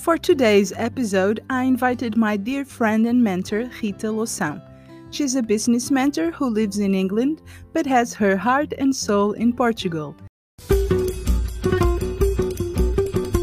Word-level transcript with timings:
For 0.00 0.16
today's 0.16 0.72
episode, 0.76 1.44
I 1.50 1.64
invited 1.64 2.16
my 2.16 2.38
dear 2.38 2.64
friend 2.64 3.06
and 3.06 3.22
mentor, 3.22 3.68
Rita 3.82 4.06
Loução. 4.06 4.62
She's 5.10 5.34
a 5.34 5.42
business 5.42 5.90
mentor 5.90 6.30
who 6.30 6.48
lives 6.48 6.78
in 6.78 6.94
England 6.94 7.42
but 7.74 7.84
has 7.84 8.14
her 8.14 8.34
heart 8.34 8.72
and 8.78 8.96
soul 8.96 9.32
in 9.32 9.52
Portugal. 9.52 10.16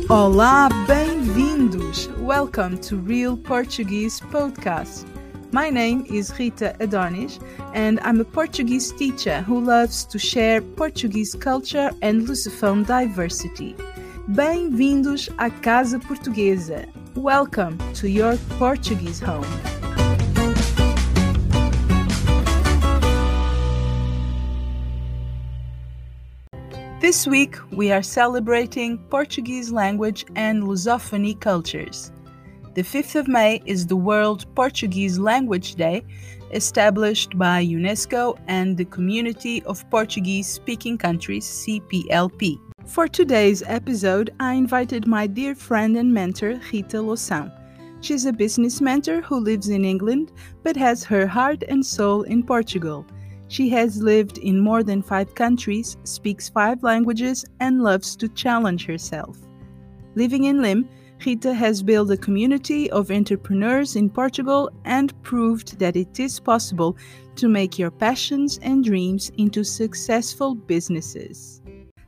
Olá, 0.10 0.70
bem-vindos! 0.88 2.08
Welcome 2.18 2.80
to 2.80 2.98
Real 2.98 3.38
Portuguese 3.38 4.20
Podcast. 4.20 5.06
My 5.54 5.70
name 5.70 6.08
is 6.10 6.34
Rita 6.40 6.76
Adonis, 6.80 7.40
and 7.76 8.00
I'm 8.00 8.20
a 8.20 8.26
Portuguese 8.26 8.92
teacher 8.94 9.42
who 9.42 9.62
loves 9.62 10.06
to 10.06 10.18
share 10.18 10.62
Portuguese 10.62 11.36
culture 11.36 11.92
and 12.02 12.28
Lusophone 12.28 12.84
diversity. 12.84 13.76
Bem-vindos 14.36 15.30
à 15.38 15.50
Casa 15.50 15.98
Portuguesa. 16.00 16.86
Welcome 17.16 17.78
to 17.94 18.10
your 18.10 18.36
Portuguese 18.60 19.22
home. 19.22 19.46
This 27.00 27.26
week, 27.26 27.56
we 27.72 27.94
are 27.94 28.04
celebrating 28.04 28.98
Portuguese 29.10 29.72
language 29.72 30.26
and 30.36 30.64
Lusophony 30.64 31.40
cultures. 31.40 32.12
The 32.76 32.84
5th 32.84 33.16
of 33.16 33.28
May 33.30 33.62
is 33.66 33.88
the 33.88 33.96
World 33.96 34.46
Portuguese 34.56 35.18
Language 35.18 35.76
Day, 35.76 36.04
established 36.52 37.38
by 37.38 37.64
UNESCO 37.66 38.38
and 38.50 38.76
the 38.76 38.84
Community 38.84 39.64
of 39.64 39.90
Portuguese 39.90 40.48
Speaking 40.50 40.98
Countries, 40.98 41.46
CPLP. 41.46 42.67
For 42.88 43.06
today's 43.06 43.64
episode, 43.68 44.34
I 44.40 44.54
invited 44.54 45.08
my 45.08 45.28
dear 45.28 45.56
friend 45.56 45.98
and 45.98 46.14
mentor, 46.14 46.60
Rita 46.72 46.98
Loução. 46.98 47.52
She's 48.00 48.26
a 48.26 48.32
business 48.32 48.80
mentor 48.80 49.20
who 49.20 49.42
lives 49.42 49.68
in 49.68 49.84
England 49.84 50.32
but 50.64 50.78
has 50.78 51.04
her 51.04 51.28
heart 51.28 51.64
and 51.68 51.86
soul 51.86 52.24
in 52.24 52.44
Portugal. 52.44 53.06
She 53.50 53.68
has 53.70 54.02
lived 54.02 54.38
in 54.38 54.62
more 54.62 54.84
than 54.84 55.02
five 55.02 55.36
countries, 55.36 55.98
speaks 56.06 56.48
five 56.48 56.82
languages, 56.82 57.46
and 57.60 57.84
loves 57.84 58.16
to 58.16 58.30
challenge 58.30 58.86
herself. 58.86 59.38
Living 60.16 60.46
in 60.46 60.62
Lim, 60.62 60.88
Rita 61.26 61.54
has 61.54 61.84
built 61.84 62.10
a 62.12 62.18
community 62.18 62.90
of 62.92 63.12
entrepreneurs 63.12 63.98
in 63.98 64.10
Portugal 64.10 64.70
and 64.86 65.22
proved 65.24 65.78
that 65.80 65.98
it 65.98 66.22
is 66.22 66.40
possible 66.40 66.96
to 67.36 67.50
make 67.50 67.78
your 67.78 67.92
passions 67.92 68.60
and 68.62 68.86
dreams 68.86 69.30
into 69.38 69.66
successful 69.66 70.56
businesses. 70.56 71.62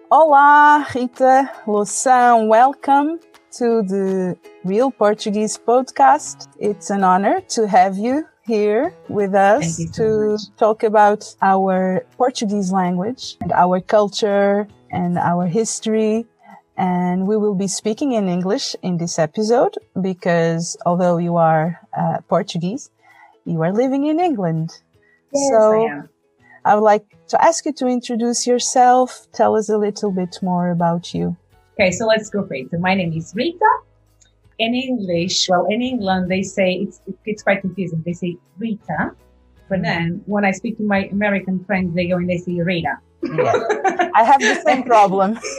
Olá, 0.10 0.86
Rita 0.94 1.52
Loução. 1.68 2.48
Welcome 2.48 3.20
to 3.58 3.84
the 3.84 4.38
Real 4.64 4.90
Portuguese 4.90 5.58
podcast. 5.58 6.48
It's 6.60 6.90
an 6.90 7.04
honor 7.04 7.42
to 7.50 7.68
have 7.68 7.98
you 7.98 8.24
here 8.46 8.94
with 9.08 9.34
us 9.34 9.78
to 9.94 10.38
talk 10.58 10.84
about 10.84 11.36
our 11.42 12.06
Portuguese 12.18 12.72
language 12.72 13.38
and 13.42 13.52
our 13.54 13.80
culture 13.80 14.68
and 14.92 15.18
our 15.18 15.48
history. 15.48 16.26
And 16.76 17.28
we 17.28 17.38
will 17.38 17.56
be 17.56 17.68
speaking 17.68 18.14
in 18.14 18.28
English 18.28 18.76
in 18.82 18.98
this 18.98 19.20
episode 19.20 19.78
because 20.02 20.76
although 20.86 21.18
you 21.18 21.38
are 21.38 21.80
uh, 21.98 22.18
Portuguese, 22.28 22.90
you 23.46 23.62
are 23.62 23.72
living 23.72 24.06
in 24.08 24.20
England. 24.20 24.72
Yes, 25.32 25.50
so 25.50 25.88
I 25.88 25.92
am. 25.92 26.10
I 26.66 26.76
would 26.76 26.84
like 26.84 27.06
to 27.28 27.44
ask 27.44 27.66
you 27.66 27.74
to 27.74 27.88
introduce 27.88 28.48
yourself. 28.48 29.28
Tell 29.34 29.56
us 29.56 29.70
a 29.70 29.78
little 29.78 30.12
bit 30.12 30.40
more 30.42 30.72
about 30.72 31.14
you. 31.14 31.36
Okay, 31.74 31.92
so 31.92 32.06
let's 32.06 32.30
go 32.30 32.46
for 32.46 32.54
it. 32.56 32.72
So 32.72 32.78
my 32.78 32.96
name 32.96 33.14
is 33.14 33.34
Rita. 33.36 33.66
In 34.60 34.76
English, 34.76 35.50
well, 35.50 35.66
in 35.70 35.82
England, 35.82 36.30
they 36.30 36.44
say 36.44 36.74
it's 36.74 37.02
it's 37.26 37.42
quite 37.42 37.62
confusing. 37.62 38.04
They 38.06 38.14
say 38.14 38.38
Rita, 38.58 39.12
but 39.70 39.80
mm. 39.80 39.84
then 39.84 40.22
when 40.26 40.46
I 40.46 40.52
speak 40.52 40.78
to 40.78 40.84
my 40.84 41.06
American 41.12 41.64
friends, 41.66 41.96
they 41.96 42.08
go 42.08 42.18
and 42.18 42.30
they 42.30 42.38
say 42.38 42.62
Rita. 42.62 42.98
I 43.24 44.24
have 44.24 44.42
the 44.42 44.62
same 44.66 44.84
problem. 44.84 45.40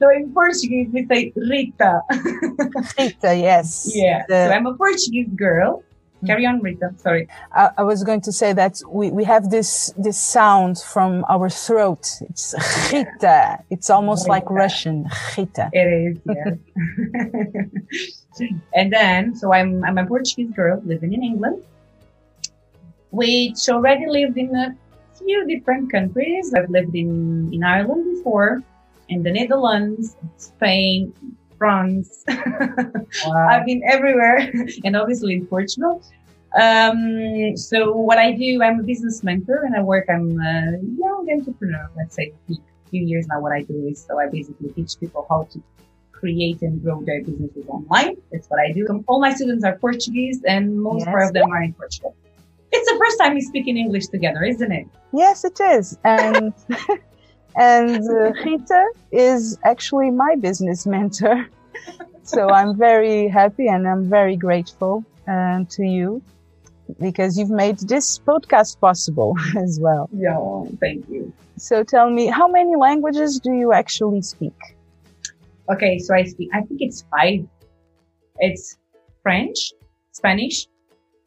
So 0.00 0.08
in 0.10 0.32
Portuguese, 0.32 0.88
we 0.92 1.06
say 1.06 1.32
Rita. 1.36 2.00
Rita, 2.98 3.36
yes. 3.36 3.92
yeah. 3.94 4.24
The- 4.26 4.48
so 4.48 4.52
I'm 4.52 4.66
a 4.66 4.74
Portuguese 4.74 5.28
girl. 5.36 5.84
Carry 6.26 6.46
on, 6.46 6.60
Rita. 6.60 6.92
Sorry. 6.98 7.28
I, 7.52 7.70
I 7.78 7.82
was 7.82 8.04
going 8.04 8.20
to 8.22 8.32
say 8.32 8.52
that 8.52 8.80
we, 8.88 9.10
we 9.10 9.24
have 9.24 9.50
this 9.50 9.92
this 9.96 10.18
sound 10.18 10.78
from 10.78 11.24
our 11.28 11.48
throat. 11.48 12.06
It's 12.20 12.54
Rita. 12.92 13.64
It's 13.70 13.88
almost 13.88 14.28
like 14.28 14.48
Russian. 14.50 15.08
Rita. 15.36 15.70
It 15.72 15.88
is, 16.06 16.18
yeah. 16.26 16.54
and 18.74 18.92
then, 18.92 19.34
so 19.34 19.52
I'm, 19.52 19.84
I'm 19.84 19.98
a 19.98 20.06
Portuguese 20.06 20.50
girl 20.50 20.82
living 20.84 21.12
in 21.12 21.22
England, 21.22 21.62
which 23.10 23.68
already 23.68 24.06
lived 24.06 24.36
in 24.36 24.54
a 24.54 24.76
few 25.16 25.46
different 25.46 25.90
countries. 25.90 26.52
I've 26.54 26.70
lived 26.70 26.94
in, 26.94 27.52
in 27.52 27.64
Ireland 27.64 28.16
before, 28.16 28.62
in 29.08 29.22
the 29.22 29.32
Netherlands, 29.32 30.16
Spain, 30.36 31.12
France. 31.60 32.24
I've 32.28 33.66
been 33.66 33.82
everywhere 33.84 34.38
and 34.84 34.96
obviously 34.96 35.34
in 35.34 35.46
Portugal. 35.46 36.02
Um, 36.58 37.54
so 37.68 37.76
what 38.08 38.18
I 38.18 38.32
do, 38.32 38.62
I'm 38.62 38.80
a 38.80 38.82
business 38.82 39.22
mentor 39.22 39.58
and 39.66 39.76
I 39.76 39.82
work, 39.82 40.06
I'm 40.08 40.40
a 40.40 40.78
young 41.04 41.28
entrepreneur, 41.36 41.84
let's 41.98 42.16
say 42.16 42.32
a 42.50 42.54
few 42.90 43.02
years 43.10 43.26
now. 43.28 43.40
What 43.44 43.52
I 43.52 43.62
do 43.62 43.76
is, 43.90 44.02
so 44.06 44.18
I 44.18 44.26
basically 44.28 44.70
teach 44.70 44.98
people 44.98 45.26
how 45.28 45.40
to 45.52 45.62
create 46.12 46.62
and 46.62 46.82
grow 46.82 47.02
their 47.04 47.22
businesses 47.22 47.66
online. 47.68 48.16
That's 48.32 48.48
what 48.48 48.60
I 48.60 48.72
do. 48.72 48.82
All 49.06 49.20
my 49.20 49.32
students 49.34 49.62
are 49.64 49.76
Portuguese 49.78 50.40
and 50.46 50.80
most 50.88 51.04
Yes. 51.06 51.28
of 51.28 51.34
them 51.34 51.50
are 51.52 51.62
in 51.62 51.74
Portugal. 51.74 52.16
It's 52.72 52.90
the 52.90 52.98
first 52.98 53.18
time 53.20 53.34
we 53.34 53.42
speak 53.42 53.68
in 53.68 53.76
English 53.76 54.06
together, 54.06 54.42
isn't 54.44 54.72
it? 54.72 54.86
Yes, 55.12 55.44
it 55.44 55.58
is. 55.60 55.98
And 56.04 56.54
and 57.56 58.02
uh, 58.08 58.32
Rita 58.44 58.84
is 59.12 59.58
actually 59.64 60.10
my 60.10 60.36
business 60.36 60.86
mentor. 60.86 61.46
So 62.22 62.48
I'm 62.48 62.76
very 62.76 63.26
happy 63.26 63.66
and 63.66 63.88
I'm 63.88 64.08
very 64.08 64.36
grateful 64.36 65.04
uh, 65.26 65.64
to 65.68 65.82
you 65.82 66.22
because 67.00 67.36
you've 67.36 67.50
made 67.50 67.78
this 67.80 68.20
podcast 68.20 68.78
possible 68.78 69.34
as 69.56 69.80
well. 69.80 70.08
Yeah. 70.12 70.38
Thank 70.78 71.08
you. 71.08 71.32
So 71.56 71.82
tell 71.82 72.08
me, 72.08 72.26
how 72.26 72.46
many 72.46 72.76
languages 72.76 73.40
do 73.40 73.52
you 73.52 73.72
actually 73.72 74.22
speak? 74.22 74.54
Okay. 75.72 75.98
So 75.98 76.14
I 76.14 76.22
speak, 76.22 76.50
I 76.54 76.60
think 76.60 76.80
it's 76.82 77.04
five. 77.10 77.44
It's 78.38 78.78
French, 79.24 79.72
Spanish, 80.12 80.68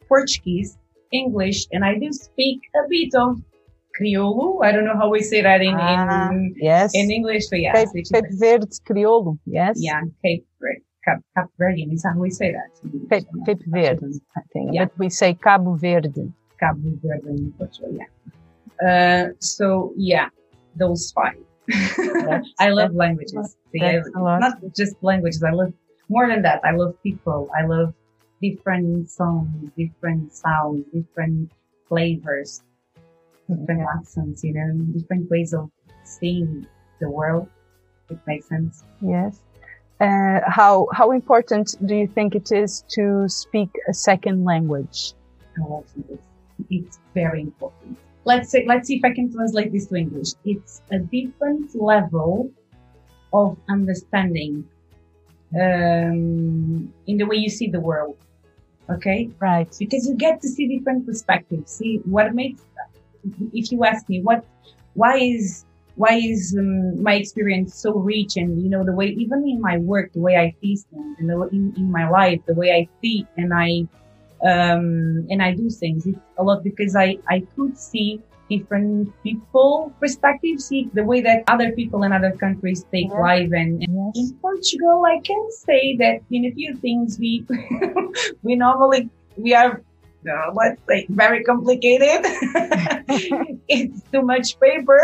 Portuguese, 0.08 0.78
English, 1.12 1.66
and 1.70 1.84
I 1.84 1.98
do 1.98 2.10
speak 2.12 2.62
a 2.74 2.88
bit 2.88 3.14
of 3.14 3.40
Criollo. 3.98 4.64
I 4.64 4.72
don't 4.72 4.84
know 4.84 4.96
how 4.96 5.08
we 5.10 5.20
say 5.20 5.40
that 5.42 5.60
in, 5.62 5.74
Ah, 5.74 6.30
in, 6.30 6.54
yes. 6.58 6.92
in 6.94 7.10
English. 7.10 7.48
So 7.48 7.56
yeah, 7.56 7.72
Cape, 7.72 8.04
Cape 8.12 8.24
Verde 8.32 8.66
Crioulo, 8.86 9.38
yes? 9.46 9.76
yeah, 9.80 10.00
Cape, 10.24 10.46
Verde. 10.60 10.82
Cap, 11.04 11.20
Cap 11.36 11.48
Verdean 11.60 11.92
is 11.92 12.02
how 12.04 12.16
we 12.18 12.30
say 12.30 12.52
that. 12.52 12.70
Cape, 13.10 13.26
Cape 13.46 13.62
Verde. 13.66 14.20
I 14.36 14.40
think. 14.52 14.70
Yeah. 14.72 14.86
But 14.86 14.98
we 14.98 15.10
say 15.10 15.34
Cabo 15.34 15.74
Verde. 15.74 16.32
Cabo 16.58 16.80
Verde 17.02 17.28
in 17.28 17.52
Portugal, 17.58 17.92
yeah. 18.00 18.08
Uh, 18.88 19.32
so 19.38 19.92
yeah, 19.96 20.28
those 20.76 21.12
five. 21.12 21.36
I 22.58 22.70
love 22.70 22.94
languages. 22.94 23.56
I- 23.74 23.78
that's 23.80 24.08
a 24.14 24.20
lot. 24.20 24.40
not 24.40 24.54
just 24.76 24.94
languages. 25.02 25.42
I 25.42 25.50
love 25.50 25.72
more 26.08 26.26
than 26.28 26.42
that. 26.42 26.60
I 26.64 26.70
love 26.72 26.94
people. 27.02 27.50
I 27.58 27.64
love 27.66 27.92
different 28.40 29.10
songs, 29.10 29.70
different 29.76 30.32
sounds, 30.32 30.84
different 30.92 31.50
flavors, 31.88 32.62
different 33.48 33.82
accents. 33.96 34.42
You 34.44 34.54
know, 34.54 34.72
different 34.98 35.30
ways 35.30 35.52
of 35.54 35.70
seeing 36.04 36.66
the 37.00 37.10
world. 37.10 37.48
It 38.10 38.18
makes 38.26 38.48
sense. 38.48 38.84
Yes. 39.00 39.40
Uh, 40.00 40.40
how 40.46 40.88
how 40.92 41.12
important 41.12 41.76
do 41.86 41.94
you 41.94 42.06
think 42.06 42.34
it 42.34 42.50
is 42.52 42.84
to 42.90 43.28
speak 43.28 43.70
a 43.88 43.94
second 43.94 44.44
language? 44.44 45.14
how 45.56 45.84
often 45.84 46.04
it's, 46.10 46.26
it's 46.68 46.98
very 47.14 47.40
important. 47.42 47.96
Let's 48.24 48.50
say, 48.50 48.64
let's 48.66 48.88
see 48.88 48.96
if 48.96 49.04
I 49.04 49.14
can 49.14 49.32
translate 49.32 49.70
this 49.70 49.86
to 49.86 49.94
English. 49.94 50.30
It's 50.44 50.82
a 50.90 50.98
different 50.98 51.74
level 51.76 52.50
of 53.32 53.56
understanding 53.68 54.66
um, 55.54 56.92
in 57.06 57.16
the 57.18 57.24
way 57.24 57.36
you 57.36 57.48
see 57.50 57.68
the 57.68 57.80
world. 57.80 58.16
Okay, 58.90 59.30
Right. 59.40 59.74
because 59.78 60.06
you 60.08 60.14
get 60.14 60.40
to 60.42 60.48
see 60.48 60.66
different 60.76 61.06
perspectives. 61.06 61.70
See 61.72 62.00
what 62.04 62.34
makes. 62.34 62.60
If 63.52 63.72
you 63.72 63.84
ask 63.84 64.08
me 64.08 64.20
what, 64.22 64.44
why 64.94 65.18
is 65.18 65.64
why 65.96 66.14
is 66.14 66.56
um, 66.58 67.02
my 67.02 67.14
experience 67.14 67.74
so 67.74 67.92
rich 67.92 68.36
and 68.36 68.60
you 68.62 68.68
know 68.68 68.84
the 68.84 68.92
way 68.92 69.06
even 69.06 69.48
in 69.48 69.60
my 69.60 69.78
work 69.78 70.12
the 70.12 70.20
way 70.20 70.36
i 70.36 70.54
see 70.60 70.76
things 70.76 71.16
and 71.18 71.30
the, 71.30 71.40
in, 71.52 71.72
in 71.76 71.90
my 71.90 72.08
life 72.08 72.40
the 72.46 72.54
way 72.54 72.72
i 72.72 72.88
see 73.00 73.26
and 73.36 73.52
i 73.54 73.86
um, 74.44 75.26
and 75.30 75.42
i 75.42 75.52
do 75.54 75.70
things 75.70 76.06
it's 76.06 76.18
a 76.38 76.42
lot 76.42 76.64
because 76.64 76.96
i 76.96 77.16
i 77.28 77.40
could 77.54 77.78
see 77.78 78.20
different 78.50 79.08
people 79.22 79.92
perspectives 80.00 80.66
see 80.66 80.90
the 80.92 81.02
way 81.02 81.20
that 81.20 81.44
other 81.46 81.72
people 81.72 82.02
in 82.02 82.12
other 82.12 82.32
countries 82.32 82.84
take 82.92 83.08
yeah. 83.08 83.18
life 83.18 83.50
and, 83.52 83.82
and 83.82 84.12
yes. 84.14 84.16
in 84.16 84.38
portugal 84.38 85.04
i 85.06 85.18
can 85.20 85.50
say 85.50 85.96
that 85.96 86.20
in 86.30 86.44
a 86.44 86.50
few 86.52 86.76
things 86.76 87.18
we 87.18 87.46
we 88.42 88.54
normally 88.54 89.08
we 89.36 89.54
are 89.54 89.82
uh, 90.30 90.52
let's 90.54 90.80
say 90.88 91.06
very 91.08 91.42
complicated. 91.44 92.20
it's 93.68 94.02
too 94.12 94.22
much 94.22 94.58
paper. 94.60 95.00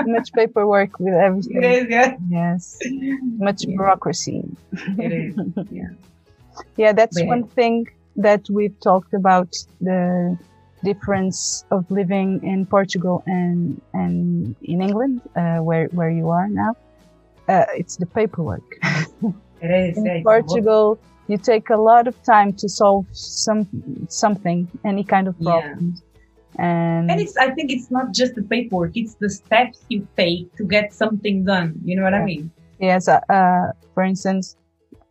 too 0.00 0.12
much 0.12 0.32
paperwork 0.32 0.98
with 0.98 1.14
everything. 1.14 1.62
It 1.62 1.64
is, 1.64 1.86
yeah. 1.88 2.16
Yes. 2.28 2.78
Much 3.38 3.64
yeah. 3.64 3.76
bureaucracy. 3.76 4.44
It 4.98 5.12
is, 5.12 5.34
yeah. 5.70 5.88
Yeah, 6.78 6.92
that's 6.92 7.20
but, 7.20 7.26
one 7.26 7.46
thing 7.48 7.86
that 8.16 8.48
we've 8.48 8.78
talked 8.80 9.12
about 9.12 9.54
the 9.82 10.38
difference 10.82 11.66
of 11.70 11.90
living 11.90 12.40
in 12.42 12.64
Portugal 12.64 13.22
and 13.26 13.80
and 13.92 14.56
in 14.62 14.80
England, 14.80 15.20
uh, 15.36 15.58
where 15.58 15.86
where 15.88 16.10
you 16.10 16.30
are 16.30 16.48
now. 16.48 16.74
Uh, 17.46 17.66
it's 17.74 17.96
the 17.96 18.06
paperwork. 18.06 18.64
It 19.60 19.70
is. 19.70 19.98
in 19.98 20.22
Portugal, 20.22 20.98
you 21.28 21.38
take 21.38 21.70
a 21.70 21.76
lot 21.76 22.06
of 22.06 22.20
time 22.22 22.52
to 22.54 22.68
solve 22.68 23.06
some 23.12 23.66
something, 24.08 24.68
any 24.84 25.04
kind 25.04 25.28
of 25.28 25.38
problem. 25.40 25.94
Yeah. 25.94 26.02
And, 26.58 27.10
and 27.10 27.20
it's, 27.20 27.36
I 27.36 27.50
think 27.50 27.70
it's 27.70 27.90
not 27.90 28.14
just 28.14 28.34
the 28.34 28.42
paperwork, 28.42 28.96
it's 28.96 29.14
the 29.16 29.28
steps 29.28 29.84
you 29.88 30.08
take 30.16 30.54
to 30.56 30.64
get 30.64 30.92
something 30.92 31.44
done. 31.44 31.74
You 31.84 31.96
know 31.96 32.02
what 32.02 32.14
yeah. 32.14 32.20
I 32.20 32.24
mean? 32.24 32.50
Yes. 32.78 33.08
Uh, 33.08 33.20
uh, 33.28 33.72
for 33.92 34.02
instance, 34.02 34.56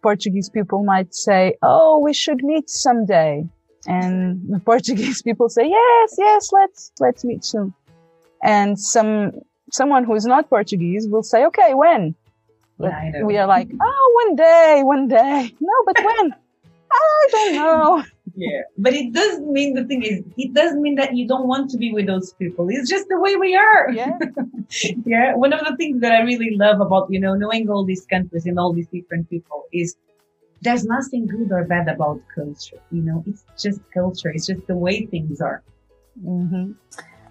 Portuguese 0.02 0.50
people 0.50 0.84
might 0.84 1.14
say, 1.14 1.56
Oh, 1.62 2.00
we 2.00 2.14
should 2.14 2.44
meet 2.44 2.70
someday. 2.70 3.48
And 3.88 4.42
the 4.50 4.60
Portuguese 4.66 5.22
people 5.22 5.50
say, 5.50 5.68
yes, 5.70 6.16
yes, 6.18 6.50
let's, 6.52 6.92
let's 7.00 7.24
meet 7.24 7.44
soon. 7.44 7.74
And 8.44 8.80
some, 8.80 9.32
someone 9.72 10.04
who 10.04 10.16
is 10.16 10.26
not 10.26 10.50
Portuguese 10.50 11.08
will 11.08 11.24
say, 11.24 11.46
okay, 11.46 11.74
when? 11.74 12.16
We 12.78 13.38
are 13.38 13.48
like, 13.48 13.70
oh, 13.80 14.24
one 14.26 14.36
day, 14.36 14.82
one 14.84 15.08
day. 15.08 15.56
No, 15.60 15.74
but 15.86 15.98
when? 16.04 16.36
I 16.92 17.28
don't 17.32 17.56
know. 17.56 18.04
Yeah, 18.36 18.62
but 18.78 18.94
it 18.94 19.14
doesn't 19.14 19.52
mean 19.52 19.76
the 19.76 19.86
thing 19.86 20.04
is, 20.04 20.22
it 20.38 20.54
doesn't 20.54 20.82
mean 20.82 20.96
that 20.96 21.16
you 21.16 21.28
don't 21.28 21.48
want 21.48 21.70
to 21.72 21.78
be 21.78 21.94
with 21.94 22.06
those 22.06 22.34
people. 22.34 22.68
It's 22.70 22.90
just 22.90 23.08
the 23.08 23.20
way 23.20 23.38
we 23.38 23.56
are. 23.56 23.92
Yeah. 23.92 24.18
yeah. 25.06 25.36
One 25.36 25.54
of 25.54 25.62
the 25.66 25.76
things 25.78 26.02
that 26.02 26.12
I 26.12 26.22
really 26.22 26.56
love 26.56 26.82
about, 26.82 27.10
you 27.10 27.20
know, 27.20 27.34
knowing 27.36 27.70
all 27.70 27.86
these 27.86 28.06
countries 28.06 28.46
and 28.46 28.60
all 28.60 28.74
these 28.74 28.88
different 28.88 29.30
people 29.30 29.66
is 29.72 29.96
there's 30.62 30.84
nothing 30.84 31.28
good 31.28 31.52
or 31.52 31.64
bad 31.64 31.88
about 31.88 32.20
culture. 32.34 32.80
You 32.92 33.04
know, 33.04 33.24
it's 33.26 33.46
just 33.58 33.80
culture. 33.94 34.30
It's 34.30 34.48
just 34.48 34.68
the 34.68 34.76
way 34.76 35.06
things 35.06 35.40
are. 35.40 35.64
Mm-hmm. 36.22 36.74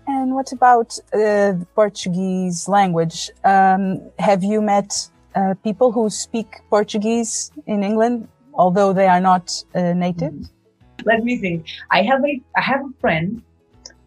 And 0.07 0.35
what 0.35 0.53
about 0.53 0.99
uh, 1.13 1.53
the 1.53 1.67
Portuguese 1.75 2.69
language? 2.69 3.31
Um, 3.45 4.01
have 4.19 4.43
you 4.43 4.61
met 4.63 5.11
uh, 5.35 5.55
people 5.63 5.93
who 5.93 6.11
speak 6.11 6.61
Portuguese 6.71 7.51
in 7.67 7.83
England, 7.83 8.29
although 8.55 8.93
they 8.93 9.07
are 9.07 9.21
not 9.21 9.65
uh, 9.75 9.93
native? 9.93 10.33
Mm-hmm. 10.33 11.05
Let 11.05 11.25
me 11.25 11.39
think. 11.39 11.67
I 11.91 12.03
have 12.03 12.25
a 12.25 12.41
I 12.57 12.63
have 12.63 12.81
a 12.81 12.93
friend, 13.01 13.43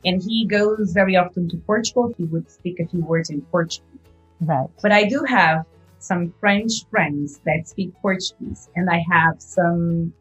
and 0.06 0.22
he 0.22 0.46
goes 0.46 0.94
very 0.94 1.16
often 1.16 1.50
to 1.50 1.58
Portugal. 1.58 2.14
He 2.18 2.24
would 2.26 2.50
speak 2.50 2.80
a 2.80 2.88
few 2.88 3.02
words 3.02 3.30
in 3.30 3.42
Portuguese. 3.42 3.84
Right. 4.40 4.70
But 4.82 4.92
I 4.92 5.04
do 5.04 5.24
have 5.28 5.66
some 6.00 6.34
French 6.40 6.72
friends 6.90 7.40
that 7.46 7.68
speak 7.68 7.94
Portuguese, 8.02 8.70
and 8.76 8.90
I 8.90 9.04
have 9.12 9.42
some 9.42 10.14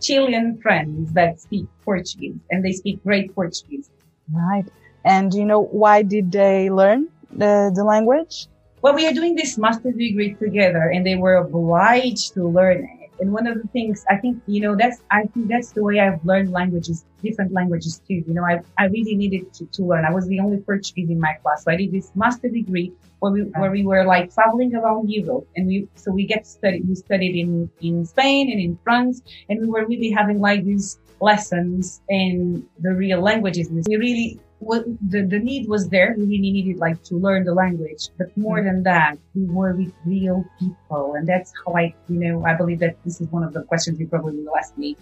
Chilean 0.00 0.58
friends 0.60 1.12
that 1.12 1.40
speak 1.40 1.66
Portuguese, 1.84 2.38
and 2.50 2.64
they 2.64 2.72
speak 2.72 3.02
great 3.02 3.34
Portuguese. 3.34 3.90
Right. 4.32 4.64
And 5.04 5.34
you 5.34 5.44
know 5.44 5.60
why 5.60 6.02
did 6.02 6.30
they 6.32 6.70
learn 6.70 7.08
the 7.30 7.72
the 7.74 7.84
language? 7.84 8.46
Well, 8.82 8.94
we 8.94 9.06
are 9.06 9.12
doing 9.12 9.36
this 9.36 9.56
master's 9.56 9.94
degree 9.94 10.34
together 10.34 10.90
and 10.92 11.06
they 11.06 11.14
were 11.14 11.36
obliged 11.36 12.34
to 12.34 12.48
learn 12.48 12.84
it. 12.84 13.10
And 13.20 13.32
one 13.32 13.46
of 13.46 13.62
the 13.62 13.68
things 13.68 14.04
I 14.10 14.16
think, 14.16 14.42
you 14.48 14.60
know, 14.60 14.74
that's, 14.74 15.00
I 15.12 15.22
think 15.26 15.46
that's 15.46 15.70
the 15.70 15.84
way 15.84 16.00
I've 16.00 16.24
learned 16.24 16.50
languages, 16.50 17.04
different 17.22 17.52
languages 17.52 18.00
too. 18.08 18.24
You 18.26 18.34
know, 18.34 18.42
I, 18.44 18.60
I 18.76 18.86
really 18.86 19.14
needed 19.14 19.52
to, 19.54 19.66
to 19.66 19.84
learn. 19.84 20.04
I 20.04 20.10
was 20.10 20.26
the 20.26 20.40
only 20.40 20.56
Portuguese 20.58 21.10
in 21.10 21.20
my 21.20 21.34
class. 21.34 21.62
So 21.62 21.70
I 21.70 21.76
did 21.76 21.92
this 21.92 22.10
master 22.16 22.48
degree 22.48 22.92
where 23.20 23.30
we, 23.30 23.42
where 23.42 23.70
we 23.70 23.84
were 23.84 24.04
like 24.04 24.34
traveling 24.34 24.74
around 24.74 25.08
Europe 25.08 25.46
and 25.54 25.68
we, 25.68 25.86
so 25.94 26.10
we 26.10 26.26
get 26.26 26.44
studied, 26.44 26.88
we 26.88 26.96
studied 26.96 27.36
in, 27.36 27.70
in 27.80 28.04
Spain 28.04 28.50
and 28.50 28.60
in 28.60 28.76
France 28.82 29.22
and 29.48 29.60
we 29.60 29.68
were 29.68 29.86
really 29.86 30.10
having 30.10 30.40
like 30.40 30.64
these 30.64 30.98
lessons 31.20 32.02
in 32.08 32.66
the 32.80 32.92
real 32.92 33.20
languages. 33.20 33.68
We 33.70 33.96
really 33.96 34.40
what 34.62 34.84
the, 35.10 35.22
the 35.22 35.38
need 35.38 35.68
was 35.68 35.88
there. 35.88 36.14
We 36.16 36.24
really 36.24 36.52
needed 36.52 36.76
like 36.78 37.02
to 37.04 37.16
learn 37.16 37.44
the 37.44 37.54
language, 37.54 38.08
but 38.16 38.34
more 38.36 38.58
mm. 38.58 38.64
than 38.64 38.82
that, 38.84 39.18
we 39.34 39.44
were 39.44 39.74
with 39.74 39.92
real 40.04 40.44
people. 40.58 41.14
And 41.14 41.26
that's 41.26 41.52
how 41.64 41.74
I, 41.74 41.94
you 42.08 42.18
know, 42.20 42.44
I 42.44 42.54
believe 42.54 42.78
that 42.78 42.96
this 43.04 43.20
is 43.20 43.28
one 43.28 43.42
of 43.42 43.52
the 43.52 43.62
questions 43.64 43.98
you 43.98 44.06
probably 44.06 44.38
will 44.38 44.56
ask 44.56 44.76
me, 44.78 44.96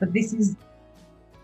but 0.00 0.12
this 0.12 0.32
is 0.32 0.56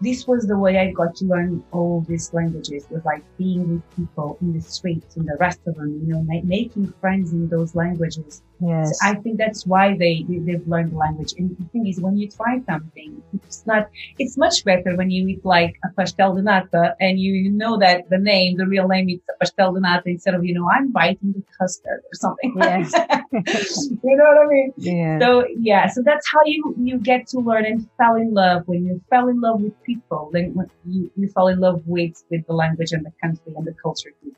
this 0.01 0.27
was 0.27 0.47
the 0.47 0.57
way 0.57 0.79
I 0.79 0.93
got 0.93 1.15
to 1.17 1.27
learn 1.27 1.63
all 1.73 2.01
these 2.09 2.33
languages 2.33 2.87
was 2.91 3.05
like 3.05 3.23
being 3.37 3.75
with 3.75 3.97
people 3.97 4.39
in 4.41 4.55
the 4.55 4.63
streets, 4.63 5.17
in 5.17 5.27
the 5.27 5.37
restaurant, 5.39 5.91
you 6.03 6.07
know, 6.13 6.23
ma- 6.23 6.41
making 6.43 6.93
friends 7.01 7.33
in 7.33 7.49
those 7.49 7.75
languages. 7.75 8.43
Yes. 8.61 8.99
So 8.99 9.07
I 9.07 9.15
think 9.15 9.39
that's 9.39 9.67
why 9.67 9.97
they, 9.97 10.25
they, 10.29 10.53
have 10.53 10.67
learned 10.67 10.93
the 10.93 10.97
language. 10.97 11.33
And 11.39 11.57
the 11.57 11.65
thing 11.67 11.87
is, 11.87 12.01
when 12.01 12.17
you 12.17 12.29
try 12.29 12.61
something, 12.69 13.23
it's 13.33 13.67
not, 13.67 13.89
it's 14.19 14.37
much 14.37 14.65
better 14.65 14.97
when 14.97 15.11
you 15.11 15.27
eat 15.29 15.45
like 15.45 15.79
a 15.85 15.89
pastel 15.95 16.35
de 16.35 16.43
nata 16.43 16.95
and 17.01 17.19
you 17.19 17.51
know 17.51 17.79
that 17.79 18.11
the 18.11 18.19
name, 18.19 18.59
the 18.59 18.67
real 18.67 18.87
name 18.87 19.09
is 19.09 19.21
pastel 19.41 19.73
de 19.73 19.81
nata 19.81 20.09
instead 20.09 20.35
of, 20.35 20.45
you 20.45 20.55
know, 20.55 20.69
I'm 20.71 20.93
biting 20.93 21.33
the 21.33 21.43
custard 21.59 22.01
or 22.01 22.15
something. 22.15 22.55
Yes. 22.57 22.93
you 23.33 24.17
know 24.17 24.25
what 24.25 24.47
I 24.47 24.47
mean? 24.47 24.73
Yeah. 24.77 25.19
So 25.21 25.47
yeah, 25.59 25.89
so 25.89 26.03
that's 26.03 26.27
how 26.31 26.41
you, 26.45 26.75
you 26.79 26.99
get 26.99 27.29
to 27.29 27.41
learn 27.41 27.65
and 27.65 27.89
fall 27.97 28.17
in 28.17 28.35
love 28.35 28.69
when 28.69 28.85
you 28.85 29.01
fell 29.09 29.29
in 29.29 29.41
love 29.41 29.62
with 29.62 29.83
people, 29.85 30.31
then 30.33 30.55
you, 30.87 31.11
you 31.17 31.29
fall 31.29 31.49
in 31.49 31.61
love 31.61 31.83
with, 31.87 32.23
with 32.31 32.47
the 32.47 32.53
language 32.53 32.93
and 32.93 33.07
the 33.07 33.12
country 33.23 33.55
and 33.57 33.67
the 33.67 33.75
culture 33.83 34.11
too. 34.23 34.35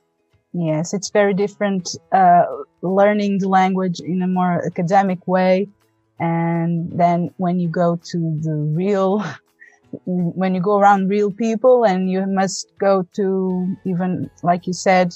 Yes, 0.54 0.92
it's 0.92 1.10
very 1.10 1.34
different 1.34 1.88
uh, 2.12 2.44
learning 2.82 3.38
the 3.38 3.48
language 3.48 4.00
in 4.00 4.22
a 4.22 4.26
more 4.26 4.64
academic 4.66 5.26
way. 5.26 5.68
And 6.18 6.90
then 6.98 7.30
when 7.38 7.58
you 7.58 7.68
go 7.68 7.96
to 7.96 8.18
the 8.42 8.54
real, 8.76 9.24
when 10.06 10.54
you 10.54 10.60
go 10.60 10.78
around 10.78 11.08
real 11.08 11.32
people 11.32 11.84
and 11.84 12.10
you 12.10 12.26
must 12.26 12.72
go 12.80 13.04
to 13.16 13.76
even, 13.86 14.30
like 14.42 14.66
you 14.66 14.72
said, 14.74 15.12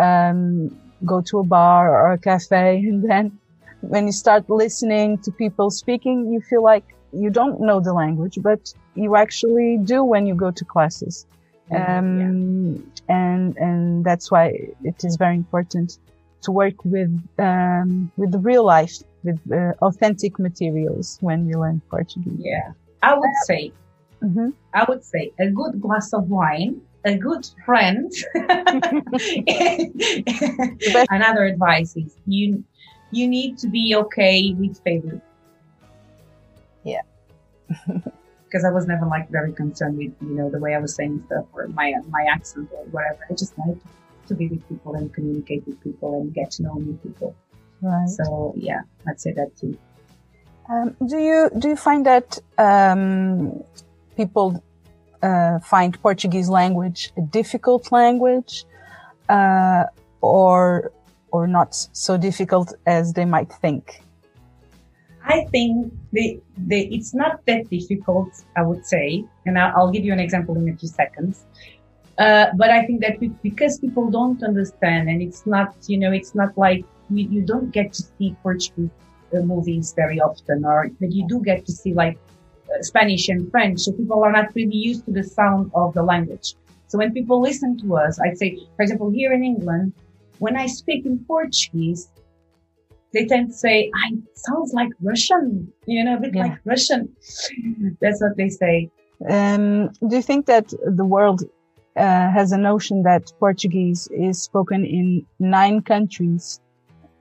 um, 0.00 0.70
go 1.06 1.20
to 1.22 1.38
a 1.40 1.44
bar 1.44 1.90
or 1.90 2.12
a 2.14 2.18
cafe. 2.18 2.82
And 2.88 3.02
then 3.10 3.40
when 3.80 4.06
you 4.06 4.12
start 4.12 4.48
listening 4.48 5.18
to 5.24 5.32
people 5.32 5.70
speaking, 5.70 6.30
you 6.32 6.40
feel 6.40 6.62
like 6.62 6.84
you 7.12 7.30
don't 7.30 7.60
know 7.60 7.80
the 7.80 7.92
language, 7.92 8.38
but 8.42 8.60
you 8.94 9.16
actually 9.16 9.78
do 9.84 10.04
when 10.04 10.26
you 10.26 10.34
go 10.34 10.50
to 10.52 10.64
classes. 10.64 11.26
Mm-hmm. 11.70 11.92
Um, 11.92 12.74
yeah. 13.08 13.14
and, 13.16 13.56
and 13.56 14.04
that's 14.04 14.30
why 14.30 14.46
it 14.82 15.04
is 15.04 15.16
very 15.16 15.36
important 15.36 15.98
to 16.42 16.52
work 16.52 16.84
with, 16.84 17.22
um, 17.38 18.10
with 18.16 18.32
the 18.32 18.38
real 18.38 18.64
life, 18.64 18.98
with 19.22 19.40
uh, 19.52 19.72
authentic 19.82 20.38
materials 20.38 21.18
when 21.20 21.46
we 21.46 21.54
learn 21.54 21.80
Portuguese. 21.90 22.38
Yeah. 22.38 22.72
I 23.02 23.14
would 23.14 23.34
say, 23.44 23.72
mm-hmm. 24.22 24.50
I 24.74 24.84
would 24.88 25.04
say 25.04 25.32
a 25.38 25.48
good 25.48 25.80
glass 25.80 26.12
of 26.12 26.28
wine, 26.28 26.80
a 27.04 27.16
good 27.16 27.46
friend. 27.64 28.12
Another 31.10 31.44
advice 31.44 31.96
is 31.96 32.16
you, 32.26 32.64
you 33.10 33.28
need 33.28 33.58
to 33.58 33.68
be 33.68 33.94
okay 33.96 34.54
with 34.58 34.80
failure. 34.82 35.20
Yeah. 36.84 37.02
because 38.50 38.64
I 38.64 38.70
was 38.70 38.88
never 38.88 39.06
like 39.06 39.30
very 39.30 39.52
concerned 39.52 39.96
with, 39.96 40.12
you 40.20 40.34
know, 40.34 40.50
the 40.50 40.58
way 40.58 40.74
I 40.74 40.78
was 40.78 40.96
saying 40.96 41.22
stuff 41.26 41.46
or 41.52 41.68
my, 41.68 41.94
my 42.08 42.26
accent 42.28 42.68
or 42.72 42.82
whatever. 42.86 43.24
I 43.30 43.34
just 43.34 43.56
like 43.56 43.76
to 44.26 44.34
be 44.34 44.48
with 44.48 44.68
people 44.68 44.96
and 44.96 45.14
communicate 45.14 45.64
with 45.68 45.80
people 45.80 46.20
and 46.20 46.34
get 46.34 46.50
to 46.52 46.64
know 46.64 46.74
new 46.74 46.94
people. 46.94 47.36
Right. 47.80 48.08
So 48.08 48.52
yeah, 48.56 48.80
I'd 49.06 49.20
say 49.20 49.32
that 49.34 49.56
too. 49.56 49.78
Um, 50.68 50.96
do 51.06 51.18
you, 51.18 51.50
do 51.60 51.68
you 51.68 51.76
find 51.76 52.04
that, 52.06 52.38
um, 52.58 53.62
people, 54.16 54.62
uh, 55.22 55.60
find 55.60 56.00
Portuguese 56.02 56.48
language 56.48 57.12
a 57.16 57.22
difficult 57.22 57.92
language, 57.92 58.64
uh, 59.28 59.84
or, 60.20 60.90
or 61.30 61.46
not 61.46 61.74
so 61.92 62.16
difficult 62.16 62.74
as 62.86 63.12
they 63.12 63.24
might 63.24 63.52
think? 63.52 64.02
I 65.30 65.44
think 65.52 65.92
the, 66.12 66.40
the, 66.70 66.92
it's 66.96 67.14
not 67.14 67.34
that 67.46 67.70
difficult, 67.70 68.30
I 68.56 68.62
would 68.62 68.84
say. 68.84 69.24
And 69.46 69.56
I'll, 69.56 69.72
I'll 69.76 69.92
give 69.92 70.04
you 70.04 70.12
an 70.12 70.18
example 70.18 70.56
in 70.56 70.68
a 70.68 70.76
few 70.76 70.88
seconds. 70.88 71.44
Uh, 72.18 72.46
but 72.56 72.70
I 72.70 72.84
think 72.86 73.00
that 73.02 73.20
we, 73.20 73.28
because 73.48 73.78
people 73.78 74.10
don't 74.10 74.42
understand 74.42 75.08
and 75.08 75.22
it's 75.22 75.46
not, 75.46 75.74
you 75.86 75.98
know, 75.98 76.12
it's 76.12 76.34
not 76.34 76.58
like 76.58 76.84
you, 77.10 77.28
you 77.34 77.42
don't 77.42 77.70
get 77.70 77.92
to 77.92 78.02
see 78.02 78.36
Portuguese 78.42 78.90
uh, 79.32 79.40
movies 79.52 79.94
very 79.94 80.20
often 80.20 80.64
or, 80.64 80.90
but 81.00 81.12
you 81.12 81.26
do 81.28 81.40
get 81.40 81.64
to 81.66 81.72
see 81.72 81.94
like 81.94 82.18
uh, 82.68 82.82
Spanish 82.82 83.28
and 83.28 83.48
French. 83.52 83.80
So 83.80 83.92
people 83.92 84.24
are 84.24 84.32
not 84.32 84.48
really 84.56 84.76
used 84.76 85.04
to 85.06 85.12
the 85.12 85.22
sound 85.22 85.70
of 85.74 85.94
the 85.94 86.02
language. 86.02 86.56
So 86.88 86.98
when 86.98 87.12
people 87.12 87.40
listen 87.40 87.78
to 87.82 87.96
us, 87.96 88.18
I'd 88.20 88.36
say, 88.36 88.58
for 88.74 88.82
example, 88.82 89.10
here 89.10 89.32
in 89.32 89.44
England, 89.44 89.92
when 90.40 90.56
I 90.56 90.66
speak 90.66 91.06
in 91.06 91.24
Portuguese, 91.24 92.10
they 93.12 93.26
tend 93.26 93.48
to 93.48 93.54
say, 93.54 93.90
I 93.94 94.16
sounds 94.34 94.72
like 94.72 94.90
Russian, 95.02 95.72
you 95.86 96.04
know, 96.04 96.16
a 96.16 96.20
bit 96.20 96.34
yeah. 96.34 96.42
like 96.42 96.58
Russian. 96.64 97.14
That's 98.00 98.20
what 98.20 98.36
they 98.36 98.48
say. 98.48 98.90
Um, 99.28 99.90
do 100.08 100.16
you 100.16 100.22
think 100.22 100.46
that 100.46 100.72
the 100.86 101.04
world 101.04 101.42
uh, 101.96 102.30
has 102.30 102.52
a 102.52 102.58
notion 102.58 103.02
that 103.02 103.32
Portuguese 103.38 104.08
is 104.12 104.42
spoken 104.42 104.84
in 104.84 105.26
nine 105.38 105.82
countries 105.82 106.60